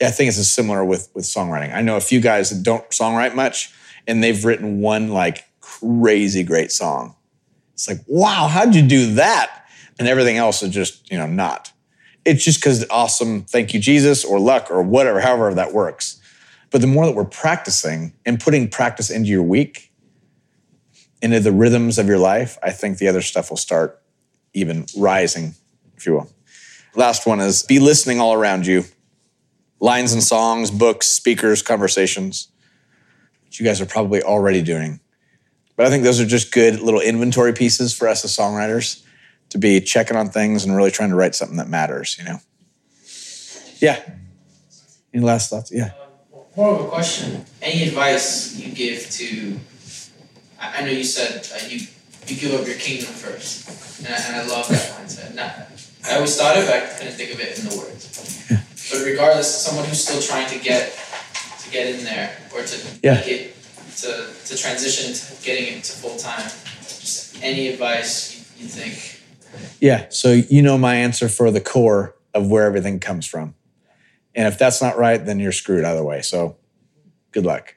I 0.02 0.10
think 0.10 0.30
it's 0.30 0.48
similar 0.48 0.84
with 0.84 1.10
with 1.14 1.26
songwriting. 1.26 1.74
I 1.74 1.82
know 1.82 1.96
a 1.96 2.02
few 2.02 2.20
guys 2.20 2.50
that 2.50 2.64
don't 2.64 2.88
songwrite 2.90 3.36
much, 3.36 3.72
and 4.08 4.24
they've 4.24 4.44
written 4.44 4.82
one 4.82 5.10
like 5.10 5.46
crazy 5.60 6.44
great 6.44 6.72
song. 6.72 7.16
It's 7.74 7.88
like, 7.88 8.00
wow, 8.08 8.48
how'd 8.48 8.76
you 8.76 8.82
do 8.82 9.14
that? 9.16 9.61
And 10.02 10.08
everything 10.08 10.38
else 10.38 10.64
is 10.64 10.74
just, 10.74 11.12
you 11.12 11.18
know, 11.20 11.28
not. 11.28 11.72
It's 12.26 12.44
just 12.44 12.60
because 12.60 12.84
awesome, 12.90 13.44
thank 13.44 13.72
you, 13.72 13.80
Jesus, 13.80 14.26
or 14.26 14.40
luck, 14.40 14.72
or 14.72 14.82
whatever, 14.82 15.22
however 15.22 15.54
that 15.54 15.74
works. 15.74 16.20
But 16.72 16.82
the 16.82 16.88
more 16.88 17.06
that 17.06 17.14
we're 17.14 17.24
practicing 17.24 18.14
and 18.26 18.40
putting 18.40 18.68
practice 18.68 19.12
into 19.12 19.30
your 19.30 19.44
week, 19.44 19.92
into 21.22 21.40
the 21.40 21.52
rhythms 21.52 22.00
of 22.00 22.08
your 22.08 22.18
life, 22.18 22.58
I 22.64 22.72
think 22.72 22.98
the 22.98 23.08
other 23.10 23.22
stuff 23.22 23.52
will 23.52 23.58
start 23.58 24.02
even 24.56 24.88
rising, 24.98 25.54
if 25.96 26.08
you 26.08 26.14
will. 26.14 26.32
Last 26.96 27.28
one 27.28 27.40
is 27.40 27.62
be 27.62 27.78
listening 27.78 28.20
all 28.20 28.34
around 28.34 28.66
you 28.66 28.86
lines 29.80 30.14
and 30.14 30.24
songs, 30.24 30.72
books, 30.72 31.10
speakers, 31.10 31.62
conversations, 31.62 32.48
which 33.46 33.60
you 33.60 33.68
guys 33.68 33.80
are 33.80 33.86
probably 33.86 34.24
already 34.24 34.64
doing. 34.64 35.00
But 35.76 35.86
I 35.86 35.92
think 35.92 36.04
those 36.04 36.20
are 36.20 36.26
just 36.26 36.52
good 36.52 36.80
little 36.80 37.02
inventory 37.02 37.54
pieces 37.54 37.94
for 37.94 38.08
us 38.08 38.26
as 38.26 38.36
songwriters 38.36 39.04
to 39.52 39.58
be 39.58 39.80
checking 39.82 40.18
on 40.18 40.30
things 40.30 40.66
and 40.66 40.76
really 40.76 40.92
trying 40.92 41.10
to 41.10 41.16
write 41.16 41.36
something 41.36 41.58
that 41.58 41.70
matters, 41.70 42.18
you 42.18 42.26
know? 42.26 42.38
Yeah. 43.80 44.02
Any 45.14 45.24
last 45.24 45.50
thoughts? 45.50 45.72
Yeah. 45.72 45.92
More 46.56 46.76
of 46.76 46.86
a 46.86 46.90
question. 46.90 47.46
Any 47.62 47.88
advice 47.88 48.56
you 48.58 48.74
give 48.74 49.10
to, 49.12 49.60
I 50.60 50.82
know 50.82 50.92
you 50.92 51.04
said 51.04 51.48
uh, 51.54 51.68
you, 51.68 51.88
you 52.28 52.36
give 52.40 52.60
up 52.60 52.66
your 52.66 52.76
kingdom 52.78 53.08
first, 53.08 54.00
and 54.00 54.14
I, 54.14 54.18
and 54.28 54.36
I 54.38 54.54
love 54.54 54.68
that 54.70 54.92
mindset. 55.00 55.36
Not, 55.36 55.68
I 56.06 56.16
always 56.16 56.36
thought 56.38 56.58
of 56.58 56.64
it, 56.64 56.70
I 56.74 56.80
couldn't 56.98 57.14
think 57.14 57.34
of 57.34 57.40
it 57.40 57.60
in 57.60 57.70
the 57.70 57.78
words. 57.78 58.48
Yeah. 58.50 58.62
But 58.92 59.06
regardless, 59.06 59.54
someone 59.54 59.86
who's 59.86 60.04
still 60.04 60.22
trying 60.22 60.48
to 60.50 60.60
get 60.64 60.94
to 61.64 61.72
get 61.72 61.88
in 61.96 62.04
there 62.04 62.38
or 62.54 62.64
to 62.64 62.78
Yeah. 63.04 63.20
it 63.26 63.56
to, 63.98 64.30
to 64.46 64.58
transition 64.58 65.14
to 65.14 65.44
getting 65.46 65.78
it 65.78 65.84
to 65.86 65.92
full 65.94 66.18
time, 66.18 66.44
just 66.44 67.42
any 67.44 67.68
advice 67.70 68.36
you, 68.58 68.64
you 68.64 68.70
think? 68.70 69.11
Yeah. 69.80 70.08
So 70.10 70.32
you 70.32 70.62
know 70.62 70.78
my 70.78 70.96
answer 70.96 71.30
for 71.30 71.52
the 71.52 71.62
core 71.62 72.16
of 72.34 72.50
where 72.50 72.66
everything 72.66 73.00
comes 73.00 73.26
from. 73.26 73.56
And 74.34 74.48
if 74.48 74.58
that's 74.58 74.82
not 74.82 74.98
right, 74.98 75.24
then 75.24 75.40
you're 75.40 75.52
screwed 75.52 75.84
either 75.84 76.04
way. 76.04 76.22
So 76.22 76.58
good 77.32 77.46
luck. 77.46 77.76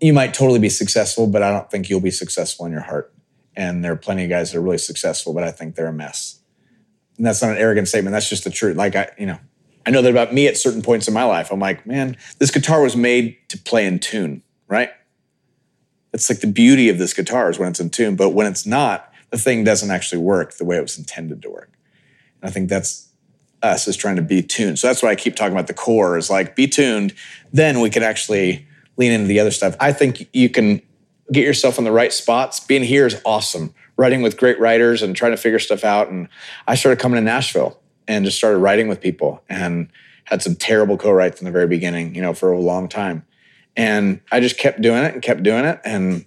You 0.00 0.12
might 0.12 0.34
totally 0.34 0.58
be 0.58 0.68
successful, 0.68 1.26
but 1.26 1.42
I 1.42 1.50
don't 1.50 1.70
think 1.70 1.88
you'll 1.88 2.00
be 2.00 2.10
successful 2.10 2.66
in 2.66 2.72
your 2.72 2.82
heart. 2.82 3.12
And 3.56 3.84
there 3.84 3.92
are 3.92 3.96
plenty 3.96 4.24
of 4.24 4.30
guys 4.30 4.52
that 4.52 4.58
are 4.58 4.62
really 4.62 4.78
successful, 4.78 5.32
but 5.32 5.44
I 5.44 5.50
think 5.50 5.74
they're 5.74 5.86
a 5.86 5.92
mess. 5.92 6.40
And 7.16 7.26
that's 7.26 7.42
not 7.42 7.52
an 7.52 7.58
arrogant 7.58 7.88
statement. 7.88 8.12
That's 8.12 8.28
just 8.28 8.44
the 8.44 8.50
truth. 8.50 8.76
Like 8.76 8.96
I, 8.96 9.10
you 9.18 9.26
know, 9.26 9.38
I 9.86 9.90
know 9.90 10.02
that 10.02 10.10
about 10.10 10.32
me 10.34 10.48
at 10.48 10.56
certain 10.56 10.82
points 10.82 11.08
in 11.08 11.14
my 11.14 11.24
life. 11.24 11.50
I'm 11.52 11.60
like, 11.60 11.86
man, 11.86 12.16
this 12.38 12.50
guitar 12.50 12.82
was 12.82 12.96
made 12.96 13.36
to 13.48 13.58
play 13.58 13.86
in 13.86 13.98
tune, 13.98 14.42
right? 14.66 14.90
It's 16.12 16.28
like 16.30 16.40
the 16.40 16.46
beauty 16.46 16.88
of 16.88 16.98
this 16.98 17.12
guitar 17.12 17.50
is 17.50 17.58
when 17.58 17.68
it's 17.68 17.80
in 17.80 17.90
tune, 17.90 18.16
but 18.16 18.30
when 18.30 18.46
it's 18.46 18.66
not, 18.66 19.12
the 19.34 19.40
thing 19.42 19.64
doesn't 19.64 19.90
actually 19.90 20.22
work 20.22 20.56
the 20.58 20.64
way 20.64 20.76
it 20.76 20.80
was 20.80 20.96
intended 20.96 21.42
to 21.42 21.50
work. 21.50 21.72
And 22.40 22.48
I 22.48 22.52
think 22.52 22.68
that's 22.68 23.08
us 23.64 23.88
is 23.88 23.96
trying 23.96 24.14
to 24.14 24.22
be 24.22 24.42
tuned. 24.42 24.78
So 24.78 24.86
that's 24.86 25.02
why 25.02 25.08
I 25.08 25.16
keep 25.16 25.34
talking 25.34 25.52
about 25.52 25.66
the 25.66 25.74
core 25.74 26.16
is 26.16 26.30
like 26.30 26.54
be 26.54 26.68
tuned, 26.68 27.14
then 27.52 27.80
we 27.80 27.90
can 27.90 28.04
actually 28.04 28.64
lean 28.96 29.10
into 29.10 29.26
the 29.26 29.40
other 29.40 29.50
stuff. 29.50 29.74
I 29.80 29.92
think 29.92 30.28
you 30.32 30.48
can 30.48 30.80
get 31.32 31.44
yourself 31.44 31.78
in 31.78 31.84
the 31.84 31.90
right 31.90 32.12
spots. 32.12 32.60
Being 32.60 32.84
here 32.84 33.08
is 33.08 33.20
awesome. 33.24 33.74
Writing 33.96 34.22
with 34.22 34.36
great 34.36 34.60
writers 34.60 35.02
and 35.02 35.16
trying 35.16 35.32
to 35.32 35.36
figure 35.36 35.58
stuff 35.58 35.82
out. 35.82 36.10
And 36.10 36.28
I 36.68 36.76
started 36.76 37.00
coming 37.00 37.16
to 37.16 37.24
Nashville 37.24 37.80
and 38.06 38.24
just 38.24 38.38
started 38.38 38.58
writing 38.58 38.86
with 38.86 39.00
people 39.00 39.42
and 39.48 39.88
had 40.26 40.42
some 40.42 40.54
terrible 40.54 40.96
co-writes 40.96 41.40
in 41.40 41.44
the 41.44 41.50
very 41.50 41.66
beginning, 41.66 42.14
you 42.14 42.22
know, 42.22 42.34
for 42.34 42.52
a 42.52 42.60
long 42.60 42.88
time. 42.88 43.26
And 43.76 44.20
I 44.30 44.38
just 44.38 44.58
kept 44.58 44.80
doing 44.80 45.02
it 45.02 45.14
and 45.14 45.22
kept 45.22 45.42
doing 45.42 45.64
it. 45.64 45.80
And 45.84 46.24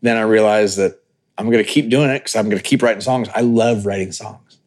then 0.00 0.16
I 0.16 0.22
realized 0.22 0.78
that 0.78 1.02
I'm 1.38 1.50
going 1.50 1.64
to 1.64 1.70
keep 1.70 1.88
doing 1.88 2.10
it 2.10 2.20
because 2.20 2.36
I'm 2.36 2.48
going 2.48 2.58
to 2.58 2.62
keep 2.62 2.82
writing 2.82 3.00
songs. 3.00 3.28
I 3.34 3.42
love 3.42 3.86
writing 3.86 4.12
songs, 4.12 4.58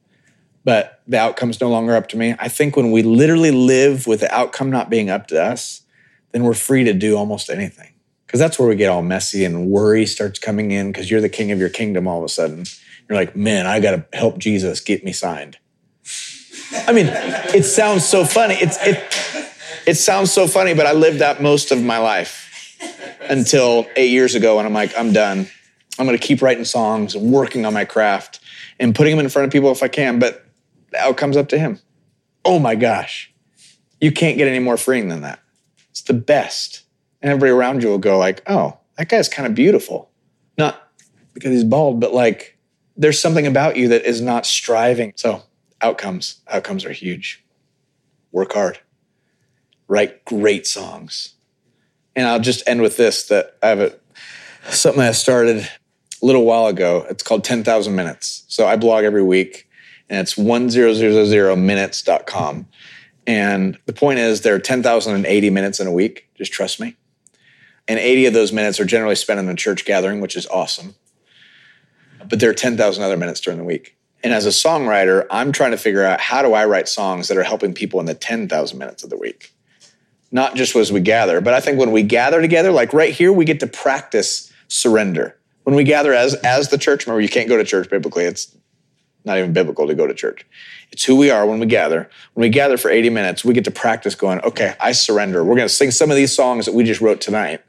but 0.64 1.02
the 1.08 1.18
outcome's 1.18 1.60
no 1.60 1.70
longer 1.70 1.96
up 1.96 2.08
to 2.10 2.18
me. 2.18 2.36
I 2.40 2.48
think 2.48 2.76
when 2.76 2.92
we 2.92 3.02
literally 3.02 3.52
live 3.52 4.08
with 4.08 4.20
the 4.20 4.34
outcome 4.34 4.70
not 4.70 4.90
being 4.90 5.10
up 5.10 5.28
to 5.28 5.42
us, 5.42 5.82
then 6.32 6.44
we're 6.44 6.54
free 6.54 6.84
to 6.84 6.94
do 6.94 7.18
almost 7.18 7.50
anything. 7.50 7.94
Because 8.26 8.40
that's 8.40 8.60
where 8.60 8.68
we 8.68 8.76
get 8.76 8.90
all 8.90 9.02
messy 9.02 9.44
and 9.44 9.72
worry 9.72 10.06
starts 10.06 10.38
coming 10.38 10.70
in 10.70 10.92
because 10.92 11.10
you're 11.10 11.22
the 11.22 11.30
king 11.30 11.52
of 11.52 11.60
your 11.60 11.70
kingdom 11.70 12.08
all 12.08 12.20
of 12.20 12.24
a 12.24 12.30
sudden. 12.30 12.66
You're 13.08 13.18
like, 13.18 13.36
man, 13.36 13.66
I 13.66 13.80
got 13.80 13.92
to 13.92 14.18
help 14.18 14.38
Jesus 14.38 14.82
get 14.82 15.04
me 15.04 15.12
signed. 15.12 15.58
I 16.72 16.94
mean, 16.94 17.08
it 17.10 17.64
sounds 17.64 18.08
so 18.08 18.26
funny. 18.26 18.54
It's 18.54 18.78
it 18.86 19.04
it 19.88 19.96
sounds 19.96 20.32
so 20.32 20.48
funny, 20.48 20.76
but 20.76 20.86
I 20.86 20.92
lived 20.92 21.20
that 21.20 21.42
most 21.42 21.72
of 21.72 21.84
my 21.84 21.98
life 21.98 22.78
until 23.22 23.88
eight 23.96 24.12
years 24.12 24.36
ago, 24.36 24.60
and 24.60 24.68
I'm 24.68 24.74
like, 24.74 24.96
I'm 24.96 25.12
done. 25.12 25.48
I'm 26.00 26.06
going 26.06 26.18
to 26.18 26.26
keep 26.26 26.42
writing 26.42 26.66
songs 26.66 27.14
and 27.14 27.32
working 27.32 27.66
on 27.66 27.74
my 27.74 27.86
craft 27.86 28.40
and 28.80 28.96
putting 28.96 29.16
them 29.16 29.26
in 29.26 29.30
front 29.30 29.46
of 29.46 29.52
people 29.52 29.72
if 29.72 29.84
I 29.84 29.90
can. 29.90 30.18
But 30.18 30.46
the 30.92 31.00
outcome's 31.00 31.38
up 31.38 31.50
to 31.50 31.60
him. 31.60 31.80
Oh 32.46 32.58
my 32.58 32.76
gosh, 32.76 33.32
you 34.00 34.12
can't 34.12 34.38
get 34.38 34.48
any 34.48 34.60
more 34.60 34.78
freeing 34.78 35.10
than 35.10 35.22
that. 35.22 35.40
It's 35.92 36.02
the 36.02 36.14
best, 36.14 36.84
and 37.22 37.30
everybody 37.30 37.52
around 37.52 37.84
you 37.84 37.90
will 37.90 37.98
go 37.98 38.18
like, 38.18 38.42
"Oh, 38.48 38.78
that 38.98 39.10
guy's 39.10 39.30
kind 39.30 39.46
of 39.46 39.54
beautiful." 39.54 40.10
Not 40.58 40.90
because 41.34 41.52
he's 41.52 41.64
bald, 41.64 42.00
but 42.00 42.14
like 42.14 42.58
there's 42.98 43.20
something 43.20 43.46
about 43.46 43.76
you 43.76 43.90
that 43.90 44.06
is 44.06 44.22
not 44.22 44.46
striving. 44.46 45.14
So 45.16 45.44
outcomes 45.82 46.42
outcomes 46.48 46.86
are 46.86 46.92
huge 46.92 47.44
work 48.32 48.54
hard 48.54 48.80
write 49.88 50.24
great 50.26 50.68
songs 50.68 51.36
and 52.16 52.28
i'll 52.28 52.40
just 52.40 52.68
end 52.68 52.82
with 52.82 52.98
this 52.98 53.28
that 53.28 53.58
i 53.64 53.68
have 53.68 53.80
a 53.80 53.94
something 54.70 55.02
i 55.02 55.12
started 55.12 55.70
a 56.22 56.26
little 56.26 56.46
while 56.46 56.68
ago 56.68 57.06
it's 57.10 57.24
called 57.24 57.44
10000 57.44 57.96
minutes 57.96 58.44
so 58.48 58.68
i 58.68 58.76
blog 58.76 59.04
every 59.04 59.24
week 59.24 59.68
and 60.10 60.20
it's 60.20 60.36
10000minutes.com 60.36 62.68
and 63.28 63.78
the 63.86 63.94
point 63.94 64.20
is 64.20 64.42
there 64.42 64.56
are 64.56 64.60
10080 64.60 65.50
minutes 65.50 65.80
in 65.80 65.88
a 65.88 65.92
week 65.92 66.30
just 66.36 66.52
trust 66.52 66.80
me 66.80 66.96
and 67.90 67.98
80 67.98 68.28
of 68.28 68.34
those 68.34 68.54
minutes 68.54 68.80
are 68.80 68.86
generally 68.86 69.16
spent 69.16 69.40
in 69.40 69.50
a 69.50 69.56
church 69.56 69.84
gathering, 69.84 70.22
which 70.22 70.36
is 70.36 70.46
awesome. 70.48 70.94
But 72.30 72.40
there 72.40 72.52
are 72.52 72.54
10,000 72.54 73.04
other 73.04 73.18
minutes 73.18 73.42
during 73.42 73.58
the 73.58 73.66
week. 73.66 73.98
And 74.24 74.32
as 74.32 74.46
a 74.46 74.50
songwriter, 74.50 75.26
I'm 75.32 75.52
trying 75.52 75.72
to 75.72 75.78
figure 75.78 76.04
out 76.04 76.22
how 76.22 76.44
do 76.44 76.54
I 76.54 76.66
write 76.66 76.88
songs 76.88 77.30
that 77.30 77.38
are 77.38 77.44
helping 77.44 77.74
people 77.74 78.00
in 78.00 78.06
the 78.06 78.14
10,000 78.14 78.78
minutes 78.78 79.04
of 79.04 79.10
the 79.10 79.18
week? 79.18 79.54
Not 80.32 80.54
just 80.54 80.76
as 80.76 80.92
we 80.92 81.00
gather, 81.00 81.42
but 81.42 81.56
I 81.56 81.62
think 81.62 81.80
when 81.80 81.92
we 81.92 82.04
gather 82.04 82.40
together, 82.40 82.72
like 82.72 82.94
right 82.94 83.12
here, 83.12 83.34
we 83.34 83.44
get 83.44 83.60
to 83.62 83.68
practice 83.68 84.54
surrender. 84.68 85.39
When 85.70 85.76
we 85.76 85.84
gather 85.84 86.16
as 86.16 86.34
as 86.34 86.70
the 86.70 86.80
church, 86.80 87.06
remember 87.06 87.22
you 87.22 87.30
can't 87.30 87.48
go 87.48 87.56
to 87.56 87.64
church 87.64 87.92
biblically. 87.92 88.24
It's 88.24 88.58
not 89.24 89.38
even 89.38 89.54
biblical 89.54 89.86
to 89.86 89.94
go 89.94 90.08
to 90.08 90.16
church. 90.16 90.44
It's 90.92 91.06
who 91.06 91.16
we 91.16 91.30
are 91.30 91.46
when 91.46 91.60
we 91.60 91.68
gather. 91.68 92.10
When 92.34 92.42
we 92.42 92.50
gather 92.50 92.76
for 92.76 92.90
80 92.90 93.12
minutes, 93.12 93.46
we 93.46 93.54
get 93.54 93.66
to 93.66 93.72
practice 93.72 94.16
going, 94.16 94.42
okay, 94.42 94.74
I 94.80 94.94
surrender. 94.94 95.44
We're 95.44 95.58
going 95.58 95.68
to 95.68 95.74
sing 95.74 95.92
some 95.92 96.10
of 96.10 96.16
these 96.16 96.36
songs 96.36 96.66
that 96.66 96.74
we 96.74 96.84
just 96.84 97.02
wrote 97.02 97.22
tonight. 97.22 97.62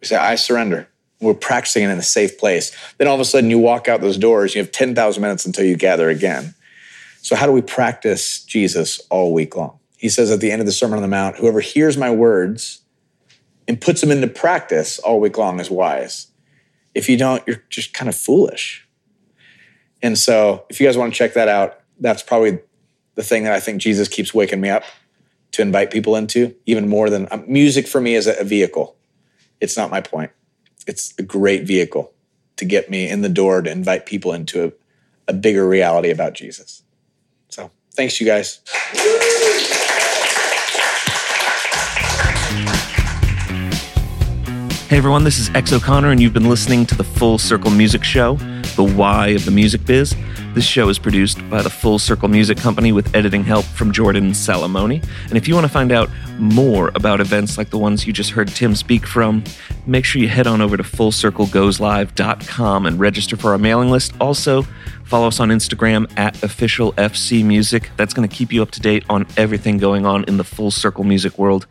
We 0.00 0.06
say, 0.06 0.16
I 0.16 0.36
surrender. 0.36 0.88
We're 1.20 1.34
practicing 1.34 1.82
it 1.82 1.90
in 1.90 1.98
a 1.98 2.02
safe 2.02 2.38
place. 2.38 2.74
Then 2.96 3.06
all 3.06 3.16
of 3.16 3.20
a 3.20 3.26
sudden 3.26 3.50
you 3.50 3.58
walk 3.58 3.86
out 3.86 4.00
those 4.00 4.16
doors, 4.16 4.54
you 4.54 4.62
have 4.62 4.72
10,000 4.72 5.20
minutes 5.20 5.44
until 5.44 5.66
you 5.66 5.76
gather 5.76 6.08
again. 6.08 6.54
So, 7.20 7.36
how 7.36 7.44
do 7.44 7.52
we 7.52 7.60
practice 7.60 8.42
Jesus 8.44 8.98
all 9.10 9.34
week 9.34 9.54
long? 9.56 9.78
He 9.98 10.08
says 10.08 10.30
at 10.30 10.40
the 10.40 10.50
end 10.50 10.60
of 10.60 10.66
the 10.66 10.72
Sermon 10.72 10.96
on 10.96 11.02
the 11.02 11.08
Mount, 11.08 11.36
whoever 11.36 11.60
hears 11.60 11.98
my 11.98 12.10
words 12.10 12.80
and 13.68 13.78
puts 13.78 14.00
them 14.00 14.10
into 14.10 14.26
practice 14.26 14.98
all 15.00 15.20
week 15.20 15.36
long 15.36 15.60
is 15.60 15.70
wise. 15.70 16.28
If 16.94 17.08
you 17.08 17.16
don't, 17.16 17.42
you're 17.46 17.62
just 17.68 17.94
kind 17.94 18.08
of 18.08 18.14
foolish. 18.14 18.86
And 20.02 20.18
so, 20.18 20.64
if 20.68 20.80
you 20.80 20.86
guys 20.86 20.96
want 20.96 21.12
to 21.12 21.18
check 21.18 21.34
that 21.34 21.48
out, 21.48 21.80
that's 21.98 22.22
probably 22.22 22.58
the 23.14 23.22
thing 23.22 23.44
that 23.44 23.52
I 23.52 23.60
think 23.60 23.80
Jesus 23.82 24.08
keeps 24.08 24.32
waking 24.32 24.60
me 24.60 24.70
up 24.70 24.82
to 25.52 25.62
invite 25.62 25.90
people 25.90 26.16
into, 26.16 26.54
even 26.66 26.88
more 26.88 27.10
than 27.10 27.28
um, 27.30 27.44
music 27.46 27.86
for 27.86 28.00
me 28.00 28.14
is 28.14 28.26
a, 28.26 28.44
vehicle. 28.44 28.96
It's 29.60 29.76
not 29.76 29.90
my 29.90 30.00
point. 30.00 30.30
It's 30.86 31.12
a 31.18 31.22
great 31.22 31.64
vehicle 31.64 32.12
to 32.56 32.64
get 32.64 32.88
me 32.88 33.08
in 33.08 33.20
the 33.22 33.28
door 33.28 33.60
to 33.60 33.70
invite 33.70 34.06
people 34.06 34.32
into 34.32 34.64
a, 34.64 34.72
a 35.28 35.32
bigger 35.32 35.68
reality 35.68 36.10
about 36.10 36.34
Jesus. 36.34 36.82
So, 37.48 37.70
thanks, 37.94 38.20
you 38.20 38.26
guys. 38.26 38.60
Hey 44.90 44.96
everyone, 44.96 45.22
this 45.22 45.38
is 45.38 45.50
X 45.50 45.72
O'Connor, 45.72 46.10
and 46.10 46.20
you've 46.20 46.32
been 46.32 46.48
listening 46.48 46.84
to 46.86 46.96
the 46.96 47.04
Full 47.04 47.38
Circle 47.38 47.70
Music 47.70 48.02
Show, 48.02 48.34
the 48.74 48.82
why 48.82 49.28
of 49.28 49.44
the 49.44 49.52
music 49.52 49.86
biz. 49.86 50.16
This 50.52 50.66
show 50.66 50.88
is 50.88 50.98
produced 50.98 51.48
by 51.48 51.62
the 51.62 51.70
Full 51.70 52.00
Circle 52.00 52.26
Music 52.26 52.58
Company 52.58 52.90
with 52.90 53.14
editing 53.14 53.44
help 53.44 53.64
from 53.66 53.92
Jordan 53.92 54.32
Salamoni. 54.32 55.00
And 55.28 55.36
if 55.36 55.46
you 55.46 55.54
want 55.54 55.64
to 55.64 55.72
find 55.72 55.92
out 55.92 56.10
more 56.40 56.90
about 56.96 57.20
events 57.20 57.56
like 57.56 57.70
the 57.70 57.78
ones 57.78 58.04
you 58.04 58.12
just 58.12 58.30
heard 58.30 58.48
Tim 58.48 58.74
speak 58.74 59.06
from, 59.06 59.44
make 59.86 60.04
sure 60.04 60.20
you 60.20 60.28
head 60.28 60.48
on 60.48 60.60
over 60.60 60.76
to 60.76 60.82
fullcirclegoeslive.com 60.82 62.86
and 62.86 62.98
register 62.98 63.36
for 63.36 63.52
our 63.52 63.58
mailing 63.58 63.92
list. 63.92 64.12
Also, 64.20 64.62
follow 65.04 65.28
us 65.28 65.38
on 65.38 65.50
Instagram 65.50 66.10
at 66.18 66.34
officialfcmusic. 66.38 67.90
That's 67.96 68.12
going 68.12 68.28
to 68.28 68.36
keep 68.36 68.52
you 68.52 68.60
up 68.60 68.72
to 68.72 68.80
date 68.80 69.04
on 69.08 69.24
everything 69.36 69.78
going 69.78 70.04
on 70.04 70.24
in 70.24 70.36
the 70.36 70.42
Full 70.42 70.72
Circle 70.72 71.04
music 71.04 71.38
world. 71.38 71.68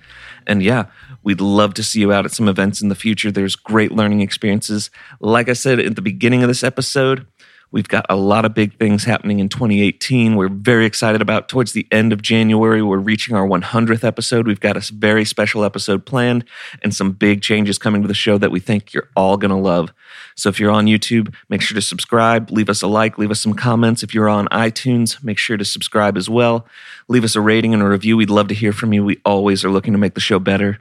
And 0.48 0.64
yeah, 0.64 0.86
We'd 1.30 1.42
love 1.42 1.76
to 1.76 1.84
see 1.84 2.00
you 2.00 2.12
out 2.12 2.26
at 2.26 2.32
some 2.32 2.50
events 2.50 2.82
in 2.82 2.90
the 2.90 2.96
future. 2.96 3.32
There's 3.32 3.56
great 3.56 3.92
learning 3.92 4.22
experiences. 4.22 4.90
Like 5.20 5.48
I 5.48 5.54
said 5.54 5.80
at 5.80 5.96
the 5.96 6.02
beginning 6.02 6.42
of 6.42 6.48
this 6.48 6.64
episode, 6.64 7.28
we've 7.70 7.88
got 7.88 8.04
a 8.10 8.16
lot 8.16 8.46
of 8.46 8.56
big 8.56 8.76
things 8.80 9.04
happening 9.04 9.38
in 9.38 9.48
2018. 9.48 10.36
We're 10.36 10.50
very 10.50 10.88
excited 10.88 11.22
about 11.22 11.48
towards 11.48 11.74
the 11.74 11.86
end 11.92 12.14
of 12.14 12.24
January, 12.24 12.82
we're 12.82 12.98
reaching 12.98 13.36
our 13.36 13.48
100th 13.48 14.04
episode. 14.04 14.48
We've 14.48 14.60
got 14.60 14.76
a 14.76 14.92
very 14.92 15.24
special 15.24 15.64
episode 15.64 16.04
planned 16.04 16.46
and 16.82 16.96
some 16.96 17.12
big 17.12 17.44
changes 17.44 17.78
coming 17.78 18.02
to 18.02 18.08
the 18.08 18.16
show 18.16 18.40
that 18.40 18.50
we 18.50 18.60
think 18.60 18.92
you're 18.92 19.12
all 19.16 19.38
going 19.38 19.52
to 19.52 19.56
love. 19.56 19.94
So 20.36 20.50
if 20.50 20.60
you're 20.60 20.72
on 20.72 20.88
YouTube, 20.88 21.32
make 21.48 21.62
sure 21.62 21.76
to 21.76 21.82
subscribe, 21.84 22.50
leave 22.50 22.70
us 22.70 22.82
a 22.82 22.88
like, 22.88 23.20
leave 23.20 23.30
us 23.30 23.40
some 23.40 23.54
comments. 23.54 24.02
If 24.02 24.16
you're 24.16 24.30
on 24.30 24.48
iTunes, 24.48 25.24
make 25.24 25.38
sure 25.38 25.58
to 25.58 25.66
subscribe 25.66 26.18
as 26.18 26.28
well. 26.28 26.66
Leave 27.08 27.24
us 27.24 27.36
a 27.36 27.42
rating 27.42 27.76
and 27.76 27.84
a 27.84 27.88
review. 27.88 28.18
We'd 28.18 28.32
love 28.32 28.48
to 28.48 28.56
hear 28.56 28.74
from 28.74 28.94
you. 28.94 29.06
We 29.06 29.22
always 29.24 29.64
are 29.64 29.70
looking 29.70 29.94
to 29.94 30.00
make 30.00 30.16
the 30.16 30.22
show 30.22 30.40
better. 30.40 30.80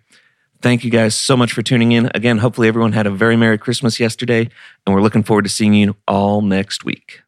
Thank 0.60 0.82
you 0.82 0.90
guys 0.90 1.14
so 1.14 1.36
much 1.36 1.52
for 1.52 1.62
tuning 1.62 1.92
in. 1.92 2.10
Again, 2.14 2.38
hopefully 2.38 2.66
everyone 2.66 2.92
had 2.92 3.06
a 3.06 3.10
very 3.10 3.36
Merry 3.36 3.58
Christmas 3.58 4.00
yesterday, 4.00 4.48
and 4.84 4.94
we're 4.94 5.02
looking 5.02 5.22
forward 5.22 5.44
to 5.44 5.48
seeing 5.48 5.74
you 5.74 5.96
all 6.08 6.42
next 6.42 6.84
week. 6.84 7.22